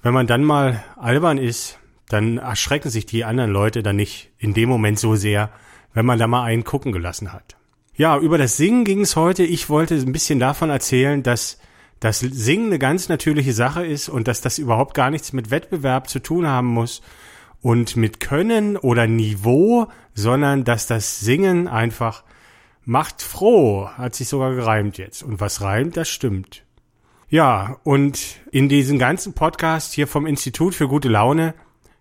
wenn 0.02 0.16
man 0.16 0.26
dann 0.26 0.44
mal 0.44 0.84
albern 0.98 1.38
ist, 1.38 1.78
dann 2.10 2.40
erschrecken 2.40 2.90
sich 2.90 3.06
die 3.06 3.24
anderen 3.24 3.52
Leute 3.52 3.84
dann 3.84 3.98
nicht 3.98 4.32
in 4.40 4.56
dem 4.56 4.68
Moment 4.68 4.98
so 4.98 5.16
sehr, 5.16 5.52
wenn 5.94 6.08
man 6.08 6.18
da 6.18 6.26
mal 6.26 6.42
einen 6.42 6.64
gucken 6.64 6.92
gelassen 6.92 7.32
hat. 7.34 7.56
Ja, 8.02 8.18
über 8.18 8.40
das 8.40 8.58
Singen 8.58 8.84
ging 8.84 9.02
es 9.02 9.16
heute. 9.16 9.44
Ich 9.44 9.70
wollte 9.70 9.94
ein 9.94 10.12
bisschen 10.12 10.40
davon 10.40 10.72
erzählen, 10.72 11.22
dass 11.22 11.60
das 12.00 12.18
Singen 12.18 12.66
eine 12.66 12.80
ganz 12.80 13.10
natürliche 13.10 13.54
Sache 13.54 13.86
ist 13.86 14.10
und 14.10 14.28
dass 14.28 14.42
das 14.42 14.58
überhaupt 14.58 14.96
gar 14.96 15.12
nichts 15.12 15.34
mit 15.34 15.52
Wettbewerb 15.52 16.10
zu 16.10 16.18
tun 16.18 16.48
haben 16.48 16.66
muss 16.66 17.04
und 17.62 17.96
mit 17.98 18.20
Können 18.20 18.76
oder 18.76 19.06
Niveau, 19.06 19.86
sondern 20.16 20.64
dass 20.64 20.88
das 20.88 21.20
Singen 21.20 21.68
einfach 21.68 22.24
macht 22.86 23.22
froh, 23.22 23.88
hat 23.90 24.16
sich 24.16 24.30
sogar 24.30 24.56
gereimt 24.56 24.98
jetzt. 24.98 25.22
Und 25.22 25.40
was 25.40 25.62
reimt, 25.62 25.96
das 25.96 26.10
stimmt. 26.10 26.64
Ja, 27.30 27.78
und 27.84 28.40
in 28.52 28.68
diesem 28.68 28.98
ganzen 28.98 29.34
Podcast 29.34 29.94
hier 29.94 30.08
vom 30.08 30.26
Institut 30.26 30.74
für 30.74 30.88
gute 30.88 31.08
Laune 31.08 31.54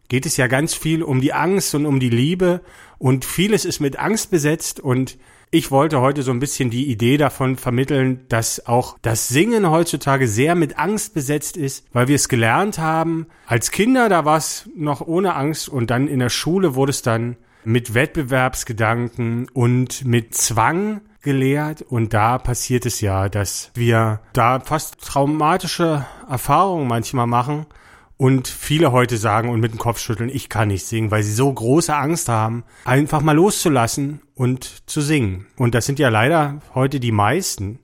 geht 0.08 0.24
es 0.24 0.38
ja 0.38 0.46
ganz 0.46 0.72
viel 0.72 1.02
um 1.02 1.20
die 1.20 1.34
Angst 1.34 1.74
und 1.74 1.84
um 1.84 2.00
die 2.00 2.08
Liebe 2.08 2.62
und 2.96 3.26
vieles 3.26 3.66
ist 3.66 3.80
mit 3.80 3.98
Angst 3.98 4.30
besetzt 4.30 4.80
und 4.80 5.18
ich 5.52 5.70
wollte 5.70 6.00
heute 6.00 6.22
so 6.22 6.30
ein 6.30 6.38
bisschen 6.38 6.70
die 6.70 6.90
Idee 6.90 7.16
davon 7.16 7.56
vermitteln, 7.56 8.24
dass 8.28 8.66
auch 8.66 8.96
das 9.02 9.28
Singen 9.28 9.68
heutzutage 9.68 10.28
sehr 10.28 10.54
mit 10.54 10.78
Angst 10.78 11.12
besetzt 11.12 11.56
ist, 11.56 11.86
weil 11.92 12.06
wir 12.06 12.14
es 12.14 12.28
gelernt 12.28 12.78
haben. 12.78 13.26
Als 13.46 13.72
Kinder, 13.72 14.08
da 14.08 14.24
war 14.24 14.36
es 14.36 14.68
noch 14.76 15.00
ohne 15.00 15.34
Angst 15.34 15.68
und 15.68 15.90
dann 15.90 16.06
in 16.06 16.20
der 16.20 16.30
Schule 16.30 16.76
wurde 16.76 16.90
es 16.90 17.02
dann 17.02 17.36
mit 17.64 17.94
Wettbewerbsgedanken 17.94 19.48
und 19.52 20.04
mit 20.04 20.34
Zwang 20.34 21.00
gelehrt 21.20 21.82
und 21.82 22.14
da 22.14 22.38
passiert 22.38 22.86
es 22.86 23.00
ja, 23.00 23.28
dass 23.28 23.70
wir 23.74 24.20
da 24.32 24.60
fast 24.60 25.00
traumatische 25.00 26.06
Erfahrungen 26.28 26.88
manchmal 26.88 27.26
machen 27.26 27.66
und 28.20 28.48
viele 28.48 28.92
heute 28.92 29.16
sagen 29.16 29.48
und 29.48 29.60
mit 29.60 29.72
dem 29.72 29.78
Kopf 29.78 29.98
schütteln, 29.98 30.28
ich 30.28 30.50
kann 30.50 30.68
nicht 30.68 30.84
singen, 30.84 31.10
weil 31.10 31.22
sie 31.22 31.32
so 31.32 31.50
große 31.50 31.96
Angst 31.96 32.28
haben, 32.28 32.64
einfach 32.84 33.22
mal 33.22 33.32
loszulassen 33.32 34.20
und 34.34 34.82
zu 34.86 35.00
singen. 35.00 35.46
Und 35.56 35.74
das 35.74 35.86
sind 35.86 35.98
ja 35.98 36.10
leider 36.10 36.60
heute 36.74 37.00
die 37.00 37.12
meisten. 37.12 37.78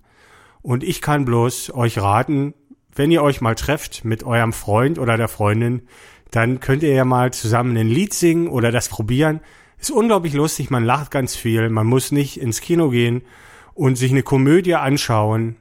Und 0.61 0.85
ich 0.85 1.01
kann 1.01 1.25
bloß 1.25 1.72
euch 1.72 1.96
raten, 1.96 2.53
wenn 2.94 3.11
ihr 3.11 3.22
euch 3.22 3.40
mal 3.40 3.55
trefft 3.55 4.05
mit 4.05 4.25
eurem 4.25 4.53
Freund 4.53 4.99
oder 4.99 5.16
der 5.16 5.29
Freundin, 5.29 5.88
dann 6.31 6.61
könnt 6.61 6.83
ihr 6.83 6.92
ja 6.92 7.07
mal 7.07 7.33
zusammen 7.33 7.75
ein 7.75 7.88
Lied 7.88 8.12
singen 8.12 8.49
oder 8.49 8.70
das 8.70 8.90
probieren. 8.90 9.40
Ist 9.81 9.90
unglaublich 9.90 10.35
lustig, 10.35 10.68
man 10.68 10.85
lacht 10.85 11.11
ganz 11.11 11.35
viel, 11.35 11.70
man 11.70 11.87
muss 11.87 12.12
nicht 12.12 12.38
ins 12.38 12.61
Kino 12.61 12.90
gehen 12.90 13.22
und 13.72 13.96
sich 13.96 14.11
eine 14.11 14.22
Komödie 14.22 14.75
anschauen, 14.75 15.57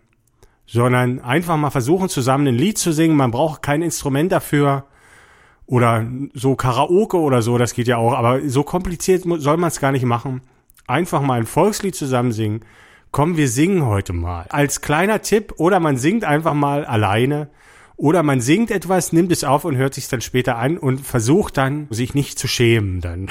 sondern 0.68 1.20
einfach 1.22 1.58
mal 1.58 1.70
versuchen, 1.70 2.10
zusammen 2.10 2.48
ein 2.48 2.56
Lied 2.56 2.78
zu 2.78 2.92
singen. 2.92 3.16
Man 3.16 3.32
braucht 3.32 3.62
kein 3.62 3.82
Instrument 3.82 4.32
dafür 4.32 4.86
oder 5.66 6.06
so 6.34 6.56
Karaoke 6.56 7.18
oder 7.18 7.42
so, 7.42 7.58
das 7.58 7.74
geht 7.74 7.88
ja 7.88 7.98
auch, 7.98 8.14
aber 8.14 8.48
so 8.48 8.64
kompliziert 8.64 9.24
soll 9.26 9.58
man 9.58 9.70
es 9.70 9.80
gar 9.80 9.92
nicht 9.92 10.06
machen. 10.06 10.42
Einfach 10.88 11.22
mal 11.22 11.40
ein 11.40 11.48
Volkslied 11.48 11.96
zusammen 11.96 12.32
singen. 12.32 12.62
Komm, 13.12 13.38
wir 13.38 13.48
singen 13.48 13.86
heute 13.86 14.14
mal. 14.14 14.46
Als 14.50 14.82
kleiner 14.82 15.22
Tipp 15.22 15.54
oder 15.58 15.80
man 15.80 15.98
singt 15.98 16.24
einfach 16.24 16.54
mal 16.54 16.86
alleine 16.86 17.50
oder 17.98 18.24
man 18.24 18.42
singt 18.42 18.72
etwas, 18.72 19.14
nimmt 19.14 19.32
es 19.32 19.44
auf 19.44 19.66
und 19.66 19.78
hört 19.78 19.94
sich 19.94 20.08
dann 20.10 20.22
später 20.22 20.58
an 20.58 20.78
und 20.78 21.00
versucht 21.00 21.58
dann, 21.58 21.88
sich 21.90 22.14
nicht 22.14 22.38
zu 22.38 22.48
schämen 22.48 23.02
dann. 23.02 23.30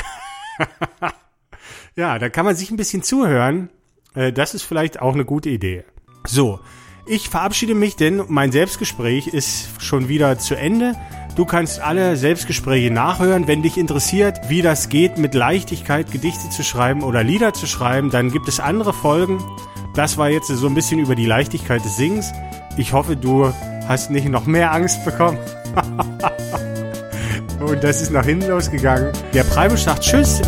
ja, 1.96 2.18
da 2.18 2.28
kann 2.30 2.46
man 2.46 2.56
sich 2.56 2.70
ein 2.70 2.76
bisschen 2.76 3.02
zuhören. 3.02 3.68
Äh, 4.14 4.32
Das 4.32 4.54
ist 4.54 4.62
vielleicht 4.62 5.00
auch 5.00 5.14
eine 5.14 5.24
gute 5.24 5.50
Idee. 5.50 5.84
So, 6.26 6.60
ich 7.06 7.28
verabschiede 7.28 7.74
mich, 7.74 7.96
denn 7.96 8.22
mein 8.28 8.52
Selbstgespräch 8.52 9.26
ist 9.28 9.82
schon 9.82 10.08
wieder 10.08 10.38
zu 10.38 10.54
Ende. 10.54 10.94
Du 11.36 11.44
kannst 11.44 11.80
alle 11.80 12.16
Selbstgespräche 12.16 12.92
nachhören. 12.92 13.46
Wenn 13.48 13.62
dich 13.62 13.76
interessiert, 13.76 14.38
wie 14.48 14.62
das 14.62 14.88
geht, 14.88 15.18
mit 15.18 15.34
Leichtigkeit 15.34 16.10
Gedichte 16.12 16.48
zu 16.50 16.62
schreiben 16.62 17.02
oder 17.02 17.24
Lieder 17.24 17.52
zu 17.52 17.66
schreiben, 17.66 18.10
dann 18.10 18.30
gibt 18.30 18.48
es 18.48 18.60
andere 18.60 18.92
Folgen. 18.92 19.42
Das 19.94 20.16
war 20.16 20.30
jetzt 20.30 20.48
so 20.48 20.66
ein 20.66 20.74
bisschen 20.74 21.00
über 21.00 21.14
die 21.14 21.26
Leichtigkeit 21.26 21.84
des 21.84 21.96
Singens. 21.96 22.32
Ich 22.76 22.92
hoffe, 22.92 23.16
du 23.16 23.52
hast 23.88 24.10
nicht 24.10 24.28
noch 24.28 24.46
mehr 24.46 24.72
Angst 24.72 25.04
bekommen. 25.04 25.38
Und 27.60 27.82
das 27.82 28.02
ist 28.02 28.10
nach 28.10 28.24
hinten 28.24 28.48
losgegangen. 28.48 29.12
Der 29.32 29.44
Preibisch 29.44 29.82
sagt 29.82 30.02
Tschüss. 30.02 30.40